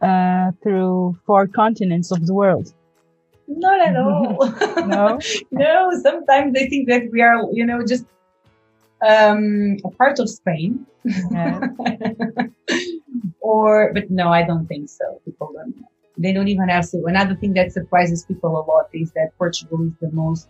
uh, 0.01 0.51
through 0.63 1.17
four 1.25 1.47
continents 1.47 2.11
of 2.11 2.25
the 2.25 2.33
world? 2.33 2.73
Not 3.47 3.81
at 3.81 3.97
all. 3.97 4.37
no, 4.85 5.19
no. 5.51 5.91
Sometimes 6.01 6.53
they 6.53 6.69
think 6.69 6.87
that 6.87 7.09
we 7.11 7.21
are, 7.21 7.43
you 7.51 7.65
know, 7.65 7.83
just 7.85 8.05
um, 9.01 9.77
a 9.83 9.89
part 9.89 10.19
of 10.19 10.29
Spain. 10.29 10.85
Yeah. 11.03 11.61
or, 13.41 13.91
but 13.93 14.09
no, 14.09 14.29
I 14.29 14.43
don't 14.43 14.67
think 14.67 14.89
so. 14.89 15.21
People 15.25 15.51
don't. 15.53 15.75
They 16.17 16.33
don't 16.33 16.49
even 16.49 16.67
have 16.67 16.89
to. 16.91 17.05
Another 17.05 17.35
thing 17.35 17.53
that 17.53 17.71
surprises 17.71 18.25
people 18.25 18.51
a 18.51 18.63
lot 18.69 18.89
is 18.91 19.11
that 19.11 19.31
Portugal 19.37 19.87
is 19.87 19.93
the 20.01 20.11
most, 20.11 20.49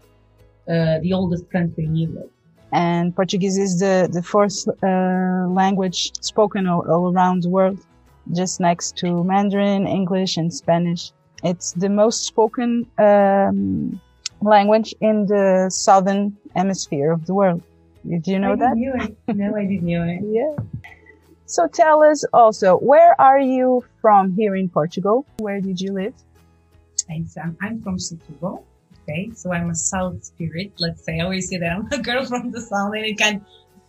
uh, 0.67 0.97
the 0.99 1.13
oldest 1.13 1.49
country 1.51 1.85
in 1.85 1.95
Europe. 1.95 2.31
And 2.71 3.15
Portuguese 3.15 3.57
is 3.57 3.79
the 3.79 4.09
the 4.11 4.21
fourth 4.21 4.67
uh, 4.83 5.47
language 5.61 6.11
spoken 6.21 6.67
all, 6.67 6.83
all 6.91 7.11
around 7.13 7.43
the 7.43 7.49
world, 7.49 7.79
just 8.31 8.59
next 8.59 8.97
to 8.97 9.23
Mandarin, 9.23 9.87
English, 9.87 10.37
and 10.37 10.53
Spanish. 10.53 11.11
It's 11.43 11.71
the 11.73 11.89
most 11.89 12.25
spoken 12.25 12.85
um, 12.97 13.99
language 14.41 14.93
in 15.01 15.25
the 15.25 15.69
southern 15.69 16.37
hemisphere 16.55 17.11
of 17.11 17.25
the 17.25 17.33
world. 17.33 17.61
Did 18.07 18.27
you 18.27 18.39
know 18.39 18.53
I 18.53 18.55
that? 18.57 18.75
Knew 18.75 18.93
it. 18.95 19.35
No, 19.35 19.55
I 19.55 19.65
didn't 19.65 19.87
know 19.87 20.03
it. 20.03 20.21
yeah. 20.39 20.55
So 21.49 21.65
tell 21.65 22.03
us 22.03 22.23
also, 22.31 22.77
where 22.77 23.19
are 23.19 23.39
you 23.39 23.83
from 24.03 24.33
here 24.33 24.55
in 24.55 24.69
Portugal? 24.69 25.25
Where 25.39 25.59
did 25.59 25.81
you 25.81 25.91
live? 25.93 26.13
I'm, 27.09 27.27
um, 27.41 27.57
I'm 27.59 27.81
from 27.81 27.97
Setúbal. 27.97 28.61
Okay, 29.01 29.31
so 29.33 29.51
I'm 29.51 29.71
a 29.71 29.75
South 29.75 30.23
spirit. 30.23 30.73
Let's 30.77 31.03
say 31.03 31.19
I 31.19 31.23
always 31.23 31.49
say 31.49 31.57
that 31.57 31.71
I'm 31.71 31.91
a 31.91 31.97
girl 31.97 32.23
from 32.23 32.51
the 32.51 32.61
South, 32.61 32.93
and 32.93 33.03
it 33.03 33.17
can. 33.17 33.43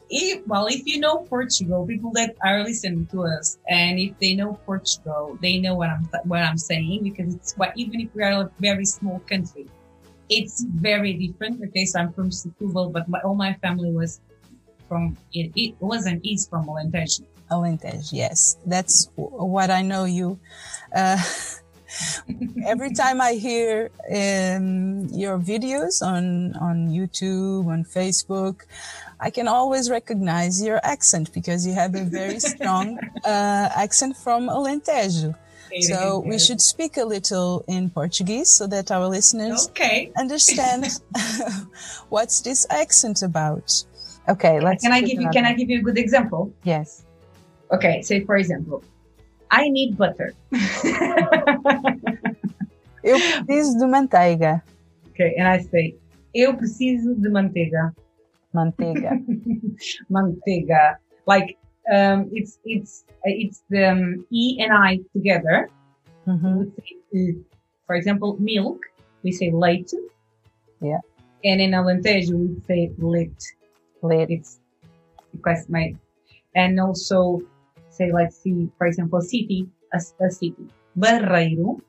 If, 0.09 0.47
well, 0.47 0.69
if 0.69 0.87
you 0.87 1.01
know 1.01 1.19
Portugal, 1.29 1.87
people 1.87 2.13
that 2.13 2.35
are 2.43 2.65
listening 2.65 3.07
to 3.09 3.25
us, 3.27 3.59
and 3.69 3.99
if 3.99 4.19
they 4.19 4.35
know 4.35 4.59
Portugal, 4.65 5.37
they 5.43 5.59
know 5.59 5.75
what 5.75 5.91
I'm 5.91 6.09
what 6.25 6.41
I'm 6.41 6.57
saying 6.57 7.05
because 7.05 7.35
it's 7.35 7.53
what 7.59 7.77
even 7.77 8.01
if 8.01 8.09
we 8.15 8.23
are 8.23 8.41
a 8.41 8.51
very 8.59 8.87
small 8.87 9.19
country, 9.29 9.67
it's 10.31 10.65
very 10.65 11.13
different. 11.13 11.63
Okay, 11.63 11.85
so 11.85 12.01
I'm 12.01 12.13
from 12.15 12.31
Setúbal, 12.31 12.91
but 12.91 13.07
my, 13.07 13.21
all 13.21 13.35
my 13.35 13.53
family 13.61 13.93
was 13.93 14.19
from 14.91 15.17
it, 15.33 15.53
it 15.55 15.75
wasn't 15.79 16.19
east 16.25 16.51
from 16.51 16.67
Alentejo. 16.67 17.23
Alentejo, 17.51 18.11
yes, 18.13 18.59
that's 18.67 19.09
what 19.15 19.71
I 19.71 19.83
know 19.83 20.05
you. 20.05 20.39
Uh, 20.95 21.23
every 22.67 22.93
time 22.93 23.21
I 23.21 23.33
hear 23.35 23.91
um, 24.11 25.07
your 25.23 25.39
videos 25.39 26.03
on 26.03 26.57
on 26.57 26.77
YouTube, 26.89 27.67
on 27.67 27.85
Facebook, 27.85 28.57
I 29.21 29.31
can 29.31 29.47
always 29.47 29.91
recognize 29.91 30.61
your 30.61 30.81
accent 30.83 31.33
because 31.33 31.67
you 31.67 31.75
have 31.75 31.95
a 31.95 32.05
very 32.05 32.41
strong 32.53 32.99
uh, 33.25 33.69
accent 33.85 34.17
from 34.17 34.49
Alentejo. 34.49 35.37
So 35.83 36.19
we 36.27 36.39
should 36.39 36.61
speak 36.61 36.97
a 36.97 37.05
little 37.05 37.65
in 37.69 37.91
Portuguese 37.91 38.51
so 38.51 38.67
that 38.67 38.91
our 38.91 39.07
listeners 39.07 39.69
okay. 39.69 40.11
understand 40.19 40.87
what's 42.09 42.41
this 42.41 42.67
accent 42.71 43.23
about. 43.23 43.85
Okay, 44.31 44.61
let's. 44.61 44.83
Can 44.83 44.93
I 44.93 45.01
give 45.01 45.21
you? 45.21 45.29
Can 45.31 45.45
I 45.45 45.55
give 45.55 45.69
you 45.69 45.81
a 45.81 45.83
good 45.83 45.99
example? 45.99 46.55
Yes. 46.63 47.05
Okay, 47.73 48.01
say 48.03 48.23
for 48.25 48.37
example, 48.37 48.85
I 49.51 49.69
need 49.69 49.99
butter. 49.99 50.33
eu 53.03 53.19
preciso 53.19 53.79
de 53.79 53.87
manteiga. 53.87 54.63
Okay, 55.11 55.35
and 55.37 55.49
I 55.49 55.59
say, 55.59 55.97
eu 56.33 56.55
preciso 56.55 57.15
de 57.15 57.29
manteiga. 57.29 57.93
Manteiga. 58.55 59.19
manteiga. 60.11 60.99
Like 61.27 61.59
um, 61.91 62.31
it's 62.33 62.59
it's 62.65 63.05
it's 63.25 63.63
the 63.69 63.91
um, 63.91 64.25
e 64.31 64.63
and 64.63 64.73
I 64.73 65.01
together. 65.13 65.69
Mm-hmm. 66.27 66.71
Say, 67.13 67.37
for 67.87 67.97
example, 67.97 68.37
milk. 68.39 68.79
We 69.23 69.33
say 69.33 69.51
leite. 69.51 69.93
Yeah. 70.81 71.01
And 71.45 71.61
in 71.61 71.73
Alentejo 71.73 72.33
we 72.33 72.63
say 72.67 72.91
leite. 72.99 73.45
It's 74.03 74.59
because 75.33 75.69
my 75.69 75.95
and 76.55 76.81
also 76.81 77.43
say 77.91 78.11
let's 78.13 78.37
see 78.37 78.71
for 78.79 78.87
example 78.87 79.21
city 79.21 79.69
a, 79.93 79.99
a 80.25 80.31
city 80.31 80.71
Barreiro. 80.97 81.81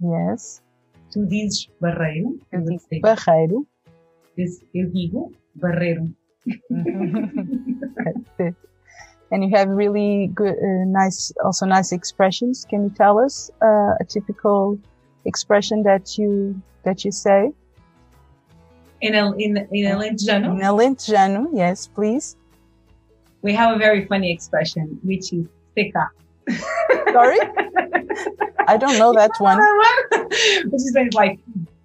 Yes. 0.00 0.62
Tu 1.10 1.26
dizes 1.26 1.68
Barreiro. 1.80 2.38
Eu 2.52 2.60
digo 2.64 3.00
Barreiro. 3.02 3.66
Eu 4.74 4.90
digo 4.90 5.32
Barreiro. 5.54 6.08
and 9.30 9.44
you 9.44 9.50
have 9.56 9.68
really 9.68 10.28
good, 10.34 10.54
uh, 10.54 10.84
nice, 10.86 11.32
also 11.44 11.66
nice 11.66 11.92
expressions. 11.92 12.64
Can 12.68 12.84
you 12.84 12.90
tell 12.90 13.18
us 13.18 13.50
uh, 13.62 13.94
a 14.00 14.04
typical 14.08 14.78
expression 15.24 15.82
that 15.84 16.18
you 16.18 16.60
that 16.84 17.04
you 17.04 17.12
say? 17.12 17.52
In 19.02 19.14
a 19.14 19.32
in 19.36 19.56
in 19.72 19.84
Alentejano. 19.90 20.54
In 20.54 20.62
Alentejano, 20.62 21.50
yes, 21.52 21.88
please. 21.88 22.36
We 23.42 23.52
have 23.54 23.74
a 23.74 23.78
very 23.78 24.06
funny 24.06 24.30
expression, 24.32 24.98
which 25.02 25.32
is 25.32 25.46
sei 25.74 25.90
cá. 25.90 26.08
Sorry, 27.12 27.40
I 28.68 28.76
don't 28.78 28.98
know 28.98 29.12
that 29.12 29.34
one. 29.38 29.58
which 30.70 30.86
is 30.86 30.94
like 31.12 31.38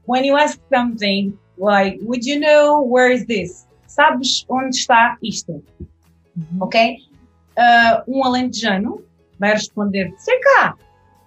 when 0.05 0.23
you 0.23 0.37
ask 0.37 0.59
something 0.69 1.37
like, 1.57 1.97
"Would 2.01 2.23
you 2.23 2.39
know 2.39 2.81
where 2.81 3.09
is 3.09 3.25
this?" 3.25 3.65
Sabes 3.89 4.45
onde 4.47 4.77
está 4.77 5.17
isto? 5.25 5.57
Mm-hmm. 6.37 6.61
Ok? 6.61 7.01
uh, 7.57 8.03
um 8.07 8.23
alentejano 8.23 9.03
vai 9.39 9.51
responder, 9.53 10.13
sei 10.17 10.39
cá. 10.39 10.75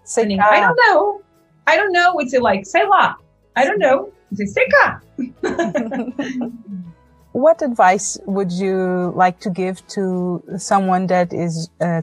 Sei 0.05 0.37
cá. 0.37 0.51
I 0.53 0.61
don't 0.61 0.77
know. 0.77 1.23
I 1.67 1.77
don't 1.77 1.93
know. 1.93 2.21
It's 2.21 2.33
like, 2.33 2.65
sei 2.65 2.87
lá. 2.87 3.17
I 3.57 3.65
don't 3.67 3.79
know. 3.79 4.13
Cá. 4.35 5.01
what 7.33 7.63
advice 7.63 8.19
would 8.27 8.53
you 8.53 9.13
like 9.15 9.41
to 9.41 9.51
give 9.51 9.87
to 9.89 10.43
someone 10.57 11.07
that 11.09 11.33
is 11.33 11.71
uh, 11.81 12.03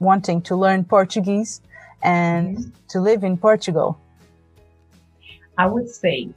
wanting 0.00 0.42
to 0.42 0.56
learn 0.56 0.84
Portuguese 0.84 1.60
and 2.02 2.58
mm 2.58 2.64
-hmm. 2.64 2.72
to 2.92 3.00
live 3.00 3.26
in 3.26 3.36
Portugal? 3.36 3.96
I 5.58 5.66
would 5.66 5.88
say 5.90 6.28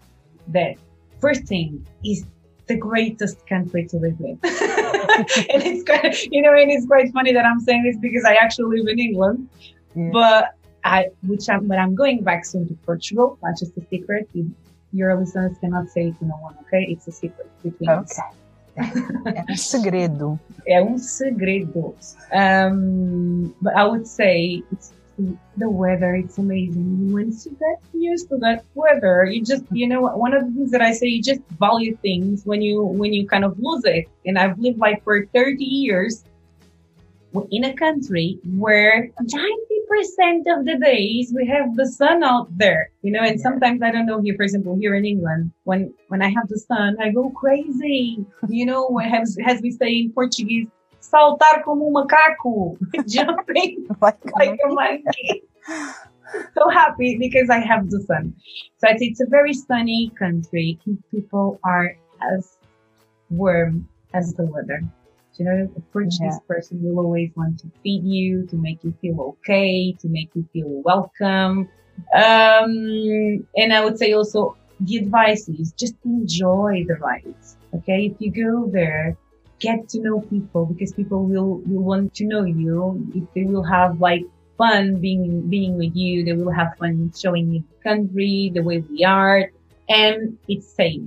that 0.53 0.75
first 1.19 1.45
thing 1.45 1.85
is 2.03 2.25
the 2.67 2.75
greatest 2.75 3.45
country 3.47 3.85
to 3.87 3.97
live 3.97 4.17
in. 4.19 4.39
and 5.51 5.59
it's 5.69 5.83
kind 5.83 6.05
of, 6.05 6.15
you 6.31 6.41
know, 6.41 6.53
and 6.53 6.71
it's 6.71 6.87
quite 6.87 7.11
funny 7.11 7.33
that 7.33 7.45
I'm 7.45 7.59
saying 7.59 7.83
this 7.83 7.97
because 7.97 8.25
I 8.25 8.33
actually 8.43 8.79
live 8.79 8.87
in 8.87 8.99
England, 8.99 9.49
yeah. 9.95 10.09
but 10.11 10.55
I, 10.83 11.09
which 11.27 11.49
I'm, 11.49 11.67
but 11.67 11.77
I'm 11.77 11.95
going 11.95 12.23
back 12.23 12.45
soon 12.45 12.67
to 12.69 12.73
Portugal. 12.85 13.37
Not 13.43 13.57
just 13.59 13.77
a 13.77 13.83
secret. 13.89 14.29
You, 14.91 14.99
your 14.99 15.15
listeners 15.15 15.57
cannot 15.59 15.89
say 15.89 16.07
it 16.07 16.19
to 16.19 16.25
no 16.25 16.35
one, 16.35 16.55
okay? 16.67 16.85
It's 16.89 17.07
a 17.07 17.11
secret 17.11 17.49
between 17.63 17.89
okay. 17.89 18.01
us. 18.01 18.19
é 18.77 19.51
um 19.51 19.57
segredo. 19.57 20.39
É 20.67 20.81
um 20.81 20.97
segredo. 20.97 21.95
Um, 22.31 23.53
but 23.61 23.73
I 23.75 23.85
would 23.85 24.07
say 24.07 24.63
it's 24.71 24.93
the 25.57 25.69
weather, 25.69 26.15
it's 26.15 26.37
amazing. 26.37 27.11
Once 27.13 27.45
you 27.45 27.55
get 27.59 27.79
used 27.93 28.29
to 28.29 28.37
that 28.37 28.63
weather, 28.73 29.25
you 29.25 29.43
just, 29.43 29.63
you 29.71 29.87
know, 29.87 30.01
one 30.01 30.33
of 30.33 30.45
the 30.45 30.51
things 30.51 30.71
that 30.71 30.81
I 30.81 30.93
say, 30.93 31.07
you 31.07 31.21
just 31.21 31.41
value 31.59 31.95
things 31.97 32.45
when 32.45 32.61
you, 32.61 32.81
when 32.81 33.13
you 33.13 33.27
kind 33.27 33.43
of 33.43 33.59
lose 33.59 33.83
it. 33.85 34.07
And 34.25 34.37
I've 34.37 34.57
lived 34.57 34.79
like 34.79 35.03
for 35.03 35.25
30 35.27 35.63
years 35.63 36.23
in 37.51 37.63
a 37.63 37.73
country 37.73 38.39
where 38.57 39.09
90% 39.19 40.39
of 40.47 40.65
the 40.65 40.77
days 40.83 41.33
we 41.35 41.47
have 41.47 41.75
the 41.75 41.87
sun 41.87 42.23
out 42.23 42.47
there, 42.57 42.91
you 43.01 43.11
know, 43.11 43.21
and 43.21 43.39
sometimes 43.39 43.81
I 43.81 43.91
don't 43.91 44.05
know 44.05 44.21
here, 44.21 44.35
for 44.35 44.43
example, 44.43 44.77
here 44.79 44.95
in 44.95 45.05
England, 45.05 45.51
when, 45.63 45.93
when 46.09 46.21
I 46.21 46.29
have 46.29 46.47
the 46.47 46.59
sun, 46.59 46.97
I 47.01 47.11
go 47.11 47.29
crazy, 47.29 48.25
you 48.49 48.65
know, 48.65 48.99
as, 48.99 49.37
as 49.45 49.61
we 49.61 49.71
say 49.71 49.91
in 50.01 50.11
Portuguese, 50.11 50.67
saltar 51.01 51.63
como 51.63 51.87
um 51.87 51.93
macaco, 51.93 52.77
jumping 53.07 53.87
like, 54.01 54.19
like 54.35 54.59
a 54.63 54.73
monkey. 54.73 55.43
so 56.55 56.69
happy 56.69 57.17
because 57.17 57.49
I 57.49 57.59
have 57.59 57.89
the 57.89 58.01
sun. 58.01 58.35
So 58.77 58.87
it's 58.89 59.21
a 59.21 59.25
very 59.27 59.53
sunny 59.53 60.11
country. 60.17 60.79
People 61.11 61.59
are 61.63 61.95
as 62.35 62.57
warm 63.29 63.87
as 64.13 64.33
the 64.33 64.43
weather. 64.43 64.83
You 65.41 65.47
know, 65.47 65.71
a 65.75 65.81
Portuguese 65.91 66.19
yeah. 66.21 66.37
person 66.47 66.83
will 66.83 67.03
always 67.03 67.31
want 67.35 67.57
to 67.61 67.71
feed 67.81 68.03
you, 68.03 68.45
to 68.45 68.55
make 68.55 68.83
you 68.83 68.93
feel 69.01 69.19
okay, 69.21 69.91
to 69.93 70.07
make 70.07 70.29
you 70.35 70.47
feel 70.53 70.69
welcome. 70.85 71.67
Um, 72.13 73.47
and 73.57 73.73
I 73.73 73.83
would 73.83 73.97
say 73.97 74.13
also 74.13 74.55
the 74.81 74.97
advice 74.97 75.49
is 75.49 75.71
just 75.71 75.95
enjoy 76.05 76.85
the 76.87 76.93
ride. 76.97 77.33
Okay. 77.73 78.13
If 78.13 78.21
you 78.21 78.29
go 78.29 78.69
there, 78.69 79.17
get 79.57 79.89
to 79.89 80.01
know 80.01 80.21
people 80.21 80.67
because 80.67 80.93
people 80.93 81.25
will, 81.25 81.55
will 81.65 81.81
want 81.81 82.13
to 82.15 82.25
know 82.25 82.43
you. 82.43 83.03
If 83.15 83.23
they 83.33 83.45
will 83.51 83.63
have 83.63 83.99
like 83.99 84.21
fun 84.59 85.01
being, 85.01 85.49
being 85.49 85.75
with 85.75 85.95
you, 85.95 86.23
they 86.23 86.33
will 86.33 86.51
have 86.51 86.77
fun 86.77 87.11
showing 87.17 87.51
you 87.51 87.63
the 87.67 87.89
country, 87.89 88.51
the 88.53 88.61
way 88.61 88.85
we 88.91 89.03
are, 89.05 89.49
and 89.89 90.37
it's 90.47 90.71
safe. 90.71 91.01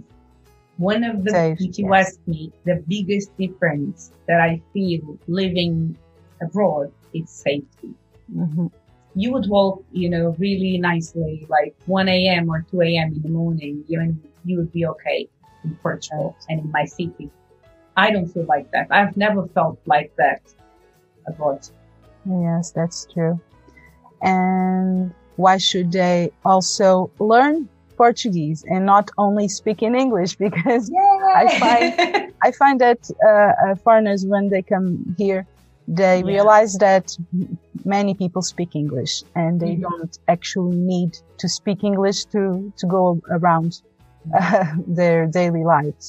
One 0.76 1.04
of 1.04 1.24
the, 1.24 1.30
safe, 1.30 1.58
if 1.60 1.78
you 1.78 1.88
yes. 1.92 2.08
ask 2.08 2.20
me, 2.26 2.52
the 2.64 2.82
biggest 2.88 3.36
difference 3.38 4.10
that 4.26 4.40
I 4.40 4.60
feel 4.72 5.18
living 5.26 5.96
abroad 6.40 6.92
is 7.12 7.30
safety. 7.30 7.94
Mm-hmm 8.34 8.66
you 9.14 9.32
would 9.32 9.48
walk, 9.48 9.82
you 9.92 10.10
know, 10.10 10.34
really 10.38 10.78
nicely, 10.78 11.46
like 11.48 11.74
1 11.86 12.08
a.m. 12.08 12.50
or 12.50 12.66
2 12.70 12.82
a.m. 12.82 13.12
in 13.14 13.22
the 13.22 13.28
morning, 13.28 13.84
you 13.86 14.00
and 14.00 14.20
you 14.44 14.58
would 14.58 14.72
be 14.72 14.86
okay 14.86 15.28
in 15.62 15.76
Portugal 15.76 16.36
and 16.48 16.60
in 16.60 16.70
my 16.70 16.84
city. 16.84 17.30
I 17.96 18.10
don't 18.10 18.26
feel 18.26 18.44
like 18.44 18.70
that. 18.72 18.88
I've 18.90 19.16
never 19.16 19.46
felt 19.48 19.78
like 19.86 20.12
that 20.16 20.42
abroad. 21.28 21.66
Yes, 22.26 22.72
that's 22.72 23.06
true. 23.12 23.40
And 24.20 25.14
why 25.36 25.58
should 25.58 25.92
they 25.92 26.32
also 26.44 27.10
learn 27.18 27.68
Portuguese 28.04 28.60
and 28.72 28.82
not 28.94 29.06
only 29.24 29.46
speak 29.60 29.78
in 29.88 29.92
English? 30.04 30.32
Because 30.46 30.84
Yay! 30.90 31.20
I 31.42 31.46
find 31.62 31.88
I 32.46 32.50
find 32.60 32.76
that 32.86 33.00
uh, 33.30 33.30
uh, 33.30 33.74
foreigners 33.84 34.22
when 34.32 34.44
they 34.52 34.62
come 34.72 34.88
here, 35.22 35.42
they 36.00 36.16
yeah. 36.18 36.32
realize 36.34 36.72
that 36.88 37.06
many 37.96 38.12
people 38.22 38.42
speak 38.52 38.70
English 38.84 39.14
and 39.34 39.52
they 39.62 39.74
mm-hmm. 39.74 39.88
don't 39.88 40.14
actually 40.34 40.76
need 40.94 41.12
to 41.42 41.46
speak 41.48 41.78
English 41.84 42.18
to, 42.34 42.72
to 42.80 42.86
go 42.86 43.02
around 43.36 43.70
uh, 44.38 44.66
their 45.00 45.26
daily 45.26 45.64
lives. 45.76 46.06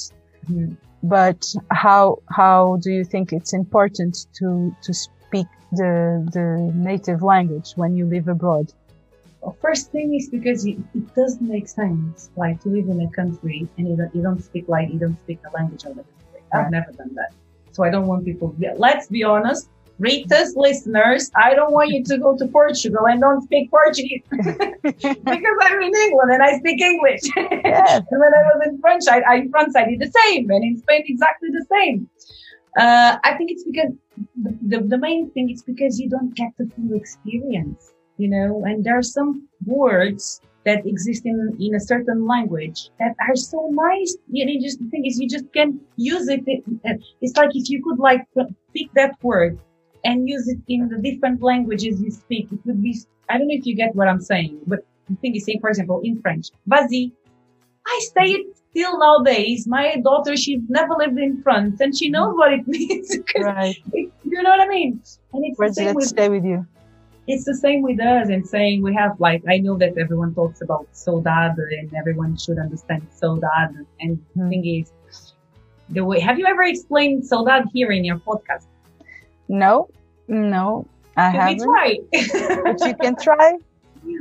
Mm-hmm. 0.49 0.73
But 1.03 1.41
how, 1.83 2.19
how 2.39 2.77
do 2.83 2.89
you 2.97 3.05
think 3.13 3.25
it's 3.31 3.53
important 3.63 4.13
to, 4.37 4.47
to 4.85 4.91
speak 4.93 5.47
the, 5.71 5.93
the 6.37 6.47
native 6.89 7.21
language 7.21 7.69
when 7.75 7.91
you 7.95 8.05
live 8.05 8.27
abroad? 8.27 8.67
First 9.61 9.91
thing 9.91 10.13
is 10.15 10.29
because 10.29 10.65
it, 10.65 10.77
it 10.93 11.15
doesn't 11.15 11.47
make 11.47 11.67
sense, 11.67 12.29
like 12.35 12.61
to 12.61 12.69
live 12.69 12.89
in 12.89 13.01
a 13.01 13.09
country 13.11 13.67
and 13.77 13.89
you 13.89 13.95
don't, 13.95 14.15
you 14.15 14.21
don't 14.21 14.43
speak 14.43 14.67
like 14.67 14.89
you 14.91 14.99
don't 14.99 15.17
speak 15.23 15.41
the 15.41 15.49
language 15.51 15.83
of 15.83 15.95
the 15.95 16.03
country. 16.03 16.41
I've 16.53 16.71
never 16.71 16.91
done 16.91 17.13
that. 17.15 17.33
So 17.71 17.83
I 17.83 17.89
don't 17.89 18.07
want 18.07 18.25
people, 18.25 18.55
let's 18.77 19.07
be 19.07 19.23
honest, 19.23 19.69
Rita's 19.99 20.55
listeners, 20.55 21.31
I 21.35 21.53
don't 21.53 21.71
want 21.71 21.89
you 21.89 22.03
to 22.03 22.17
go 22.17 22.37
to 22.37 22.47
Portugal 22.47 23.07
and 23.07 23.21
don't 23.21 23.41
speak 23.43 23.69
Portuguese 23.69 24.23
because 24.31 25.57
I'm 25.61 25.81
in 25.81 25.95
England 25.95 26.31
and 26.31 26.43
I 26.43 26.57
speak 26.59 26.81
English. 26.81 27.21
Yes. 27.35 28.03
and 28.11 28.19
when 28.19 28.33
I 28.33 28.41
was 28.53 28.67
in 28.67 28.79
France, 28.79 29.07
I, 29.07 29.21
I, 29.21 29.35
in 29.35 29.51
France, 29.51 29.75
I 29.75 29.85
did 29.85 29.99
the 29.99 30.11
same 30.23 30.49
and 30.49 30.63
in 30.63 30.77
Spain, 30.77 31.03
exactly 31.07 31.49
the 31.49 31.65
same. 31.71 32.09
Uh, 32.77 33.17
I 33.23 33.35
think 33.37 33.51
it's 33.51 33.63
because 33.63 33.91
the, 34.41 34.57
the, 34.63 34.81
the 34.81 34.97
main 34.97 35.31
thing 35.31 35.49
is 35.49 35.63
because 35.63 35.99
you 35.99 36.09
don't 36.09 36.35
get 36.35 36.51
the 36.57 36.69
full 36.75 36.93
experience, 36.93 37.93
you 38.17 38.29
know, 38.29 38.63
and 38.65 38.83
there 38.83 38.97
are 38.97 39.03
some 39.03 39.47
words 39.65 40.41
that 40.65 40.85
exist 40.85 41.25
in, 41.25 41.55
in 41.59 41.75
a 41.75 41.79
certain 41.79 42.25
language 42.27 42.89
that 42.99 43.15
are 43.29 43.35
so 43.35 43.69
nice. 43.71 44.15
You 44.31 44.45
know, 44.45 44.61
just 44.61 44.79
the 44.79 44.89
thing 44.89 45.05
is 45.05 45.19
you 45.19 45.29
just 45.29 45.51
can 45.53 45.79
use 45.95 46.27
it. 46.27 46.41
Uh, 46.85 46.93
it's 47.21 47.37
like 47.37 47.51
if 47.53 47.69
you 47.69 47.83
could 47.83 47.99
like 47.99 48.27
pick 48.73 48.91
that 48.95 49.11
word 49.21 49.59
and 50.03 50.29
use 50.29 50.47
it 50.47 50.59
in 50.67 50.89
the 50.89 50.97
different 50.97 51.41
languages 51.41 52.01
you 52.01 52.11
speak. 52.11 52.47
It 52.51 52.59
would 52.65 52.81
be, 52.81 52.97
I 53.29 53.37
don't 53.37 53.47
know 53.47 53.55
if 53.55 53.65
you 53.65 53.75
get 53.75 53.95
what 53.95 54.07
I'm 54.07 54.21
saying, 54.21 54.59
but 54.67 54.79
the 55.09 55.15
thing 55.17 55.35
is 55.35 55.45
say, 55.45 55.57
for 55.59 55.69
example, 55.69 56.01
in 56.03 56.21
French, 56.21 56.49
vas-y. 56.67 57.11
I 57.87 57.99
say 58.13 58.31
it 58.31 58.57
still 58.71 58.97
nowadays. 58.97 59.67
My 59.67 59.97
daughter, 59.97 60.35
she's 60.35 60.61
never 60.69 60.95
lived 60.95 61.19
in 61.19 61.41
France 61.43 61.79
and 61.81 61.95
she 61.95 62.09
knows 62.09 62.35
what 62.35 62.53
it 62.53 62.67
means. 62.67 63.15
right. 63.37 63.75
It, 63.93 64.11
you 64.23 64.41
know 64.41 64.49
what 64.49 64.61
I 64.61 64.67
mean? 64.67 65.01
And 65.33 65.45
it's 65.45 65.59
the 65.59 65.73
same 65.73 65.95
with, 65.95 66.07
stay 66.07 66.29
with 66.29 66.43
you? 66.43 66.65
It's 67.27 67.43
the 67.43 67.55
same 67.55 67.81
with 67.81 67.99
us 67.99 68.29
and 68.29 68.47
saying 68.47 68.83
we 68.83 68.93
have 68.93 69.19
like, 69.19 69.43
I 69.49 69.57
know 69.57 69.77
that 69.77 69.97
everyone 69.97 70.35
talks 70.35 70.61
about 70.61 70.87
saudade 70.93 71.57
and 71.57 71.93
everyone 71.95 72.37
should 72.37 72.59
understand 72.59 73.07
saudade. 73.19 73.85
And 73.99 74.23
the 74.35 74.43
hmm. 74.43 74.49
thing 74.49 74.65
is, 74.65 74.91
the 75.89 76.03
way, 76.03 76.19
have 76.19 76.37
you 76.37 76.45
ever 76.45 76.63
explained 76.63 77.23
saudade 77.23 77.65
here 77.73 77.91
in 77.91 78.05
your 78.05 78.17
podcast? 78.17 78.65
No, 79.47 79.89
no, 80.27 80.87
I 81.17 81.29
haven't. 81.29 81.63
try? 81.63 81.99
but 82.11 82.87
you 82.87 82.95
can 82.95 83.15
try. 83.15 83.53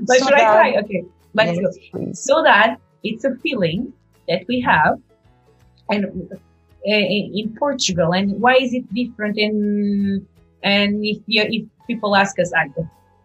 But 0.06 0.18
so 0.18 0.24
should 0.24 0.34
I 0.34 0.40
try? 0.40 0.76
Okay, 0.82 1.04
let's 1.34 1.60
yes, 1.60 1.76
go. 1.92 1.98
Please. 1.98 2.26
Saudade 2.26 2.78
it's 3.04 3.24
a 3.24 3.34
feeling 3.36 3.92
that 4.28 4.44
we 4.48 4.60
have, 4.62 4.98
and 5.90 6.06
uh, 6.32 6.90
in 6.90 7.54
Portugal. 7.58 8.14
And 8.14 8.40
why 8.40 8.54
is 8.56 8.72
it 8.72 8.92
different? 8.94 9.38
In 9.38 10.26
and 10.62 11.04
if 11.04 11.18
you, 11.26 11.42
if 11.42 11.64
people 11.86 12.16
ask 12.16 12.38
us, 12.38 12.52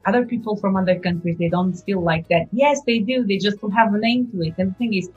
other 0.06 0.26
people 0.26 0.56
from 0.56 0.76
other 0.76 1.00
countries, 1.00 1.38
they 1.38 1.50
don't 1.50 1.74
feel 1.74 2.02
like 2.02 2.28
that. 2.30 2.48
Yes, 2.52 2.82
they 2.86 3.00
do. 3.00 3.26
They 3.26 3.38
just 3.38 3.60
don't 3.62 3.72
have 3.72 3.94
a 3.94 3.98
name 3.98 4.32
to 4.32 4.42
it. 4.42 4.56
And 4.58 4.72
the 4.72 4.76
thing 4.76 4.94
is, 4.94 5.10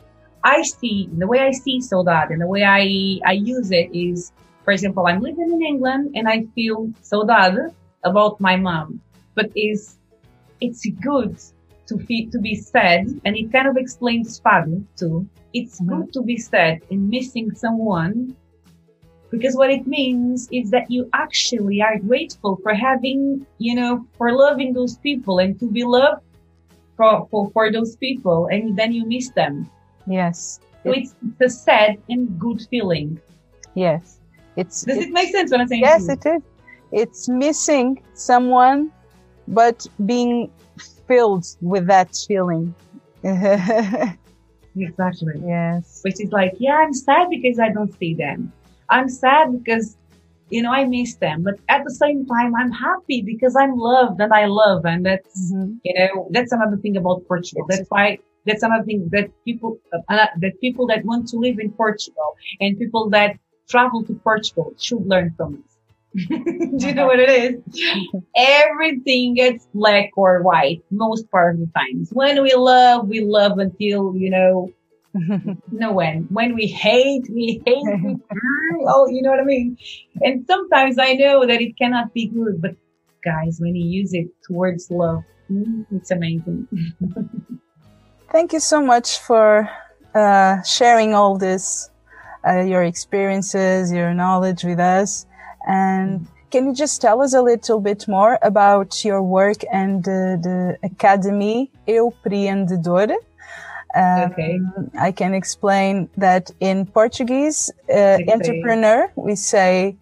I 0.44 0.62
see 0.62 1.08
the 1.12 1.26
way 1.26 1.38
I 1.38 1.52
see 1.52 1.78
saudade 1.78 2.30
and 2.30 2.40
the 2.40 2.48
way 2.48 2.64
I 2.64 3.20
I 3.24 3.32
use 3.32 3.70
it 3.70 3.94
is 3.94 4.32
for 4.64 4.72
example, 4.72 5.06
I'm 5.06 5.20
living 5.20 5.50
in 5.52 5.62
England 5.62 6.12
and 6.14 6.28
I 6.28 6.44
feel 6.54 6.88
saudade 7.02 7.74
about 8.04 8.40
my 8.40 8.56
mom, 8.56 9.00
but 9.34 9.50
is 9.56 9.96
it's 10.60 10.86
good 11.00 11.36
to 11.86 11.96
be, 11.96 12.26
to 12.26 12.38
be 12.38 12.54
said, 12.54 13.20
and 13.24 13.36
it 13.36 13.52
kind 13.52 13.66
of 13.66 13.76
explains 13.76 14.40
fado 14.40 14.84
too. 14.96 15.28
It's 15.52 15.80
mm-hmm. 15.80 16.02
good 16.02 16.12
to 16.12 16.22
be 16.22 16.36
said 16.36 16.80
in 16.90 17.10
missing 17.10 17.50
someone 17.54 18.36
because 19.32 19.56
what 19.56 19.70
it 19.70 19.86
means 19.86 20.46
is 20.52 20.70
that 20.70 20.90
you 20.90 21.08
actually 21.14 21.80
are 21.80 21.98
grateful 21.98 22.60
for 22.62 22.74
having, 22.74 23.46
you 23.56 23.74
know, 23.74 24.06
for 24.18 24.30
loving 24.30 24.74
those 24.74 24.98
people 24.98 25.38
and 25.38 25.58
to 25.58 25.70
be 25.70 25.84
loved 25.84 26.22
for, 26.98 27.26
for, 27.30 27.50
for 27.52 27.72
those 27.72 27.96
people 27.96 28.48
and 28.52 28.76
then 28.76 28.92
you 28.92 29.06
miss 29.06 29.30
them. 29.30 29.68
Yes. 30.06 30.60
So 30.84 30.92
it's, 30.92 31.14
it's 31.26 31.40
a 31.40 31.48
sad 31.48 31.96
and 32.10 32.38
good 32.38 32.60
feeling. 32.68 33.18
Yes. 33.74 34.20
It's 34.56 34.82
does 34.82 34.98
it, 34.98 35.04
it 35.04 35.12
make 35.12 35.30
sense 35.30 35.50
what 35.50 35.62
I'm 35.62 35.68
saying? 35.68 35.80
Yes, 35.80 36.08
it 36.10 36.26
is. 36.26 36.42
It's 36.92 37.26
missing 37.26 38.02
someone, 38.12 38.92
but 39.48 39.86
being 40.04 40.52
filled 41.08 41.46
with 41.62 41.86
that 41.86 42.14
feeling. 42.28 42.74
exactly. 43.24 44.18
Yes. 45.42 46.00
Which 46.02 46.20
is 46.20 46.30
like, 46.32 46.52
yeah, 46.58 46.76
I'm 46.76 46.92
sad 46.92 47.30
because 47.30 47.58
I 47.58 47.70
don't 47.70 47.98
see 47.98 48.12
them. 48.12 48.52
I'm 48.92 49.08
sad 49.08 49.52
because, 49.52 49.96
you 50.50 50.62
know, 50.62 50.70
I 50.70 50.84
miss 50.84 51.14
them. 51.16 51.42
But 51.42 51.54
at 51.68 51.82
the 51.84 51.94
same 51.94 52.26
time, 52.26 52.54
I'm 52.54 52.70
happy 52.70 53.22
because 53.22 53.56
I'm 53.56 53.76
loved 53.76 54.20
and 54.20 54.32
I 54.32 54.46
love. 54.46 54.84
And 54.84 55.04
that's, 55.06 55.52
mm-hmm. 55.52 55.74
you 55.82 55.94
know, 55.94 56.28
that's 56.30 56.52
another 56.52 56.76
thing 56.76 56.96
about 56.96 57.26
Portugal. 57.26 57.64
That's 57.68 57.88
why 57.88 58.18
that's 58.44 58.62
another 58.62 58.84
thing 58.84 59.08
that 59.12 59.30
people, 59.44 59.78
uh, 59.92 60.26
that 60.40 60.60
people 60.60 60.86
that 60.88 61.04
want 61.04 61.28
to 61.28 61.36
live 61.36 61.58
in 61.58 61.72
Portugal 61.72 62.36
and 62.60 62.78
people 62.78 63.08
that 63.10 63.36
travel 63.68 64.04
to 64.04 64.14
Portugal 64.14 64.74
should 64.78 65.06
learn 65.06 65.32
from 65.36 65.64
us. 65.64 65.72
Do 66.28 66.86
you 66.86 66.94
know 66.94 67.06
what 67.06 67.20
it 67.20 67.30
is? 67.30 68.22
Everything 68.36 69.34
gets 69.34 69.66
black 69.72 70.10
or 70.16 70.42
white 70.42 70.82
most 70.90 71.30
part 71.30 71.54
of 71.54 71.60
the 71.60 71.70
times. 71.74 72.10
When 72.12 72.42
we 72.42 72.52
love, 72.54 73.08
we 73.08 73.20
love 73.20 73.58
until, 73.58 74.14
you 74.14 74.28
know, 74.28 74.70
no 75.70 75.92
when. 75.92 76.26
When 76.30 76.54
we 76.54 76.66
hate, 76.66 77.28
we 77.30 77.62
hate. 77.66 77.84
We, 78.02 78.16
oh, 78.86 79.08
you 79.08 79.22
know 79.22 79.30
what 79.30 79.40
I 79.40 79.44
mean? 79.44 79.76
And 80.20 80.46
sometimes 80.46 80.98
I 80.98 81.14
know 81.14 81.46
that 81.46 81.60
it 81.60 81.76
cannot 81.76 82.12
be 82.14 82.28
good, 82.28 82.60
but 82.60 82.76
guys, 83.24 83.58
when 83.60 83.74
you 83.74 83.84
use 83.84 84.14
it 84.14 84.28
towards 84.46 84.90
love, 84.90 85.22
mm, 85.50 85.86
it's 85.90 86.10
amazing. 86.10 86.66
Thank 88.30 88.52
you 88.52 88.60
so 88.60 88.82
much 88.82 89.18
for 89.18 89.68
uh, 90.14 90.62
sharing 90.62 91.14
all 91.14 91.36
this 91.36 91.90
uh, 92.46 92.60
your 92.60 92.82
experiences, 92.82 93.92
your 93.92 94.14
knowledge 94.14 94.64
with 94.64 94.80
us. 94.80 95.26
And 95.66 96.26
can 96.50 96.66
you 96.66 96.74
just 96.74 97.00
tell 97.00 97.22
us 97.22 97.34
a 97.34 97.42
little 97.42 97.80
bit 97.80 98.08
more 98.08 98.38
about 98.42 99.04
your 99.04 99.22
work 99.22 99.62
and 99.72 100.02
the, 100.04 100.38
the 100.42 100.78
Academy 100.86 101.70
Eu 101.86 102.10
Preendedora? 102.24 103.16
Um, 103.94 104.32
okay. 104.32 104.60
I 104.98 105.12
can 105.12 105.34
explain 105.34 106.08
that 106.16 106.50
in 106.60 106.86
Portuguese, 106.86 107.70
uh, 107.92 108.18
entrepreneur, 108.28 109.10
we 109.16 109.36
say 109.36 109.96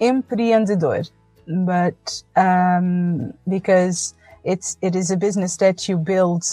empreendedor, 0.00 1.10
but 1.46 2.22
um, 2.36 3.32
because 3.48 4.14
it's 4.44 4.76
it 4.82 4.94
is 4.94 5.10
a 5.10 5.16
business 5.16 5.56
that 5.58 5.88
you 5.88 5.96
build 5.96 6.44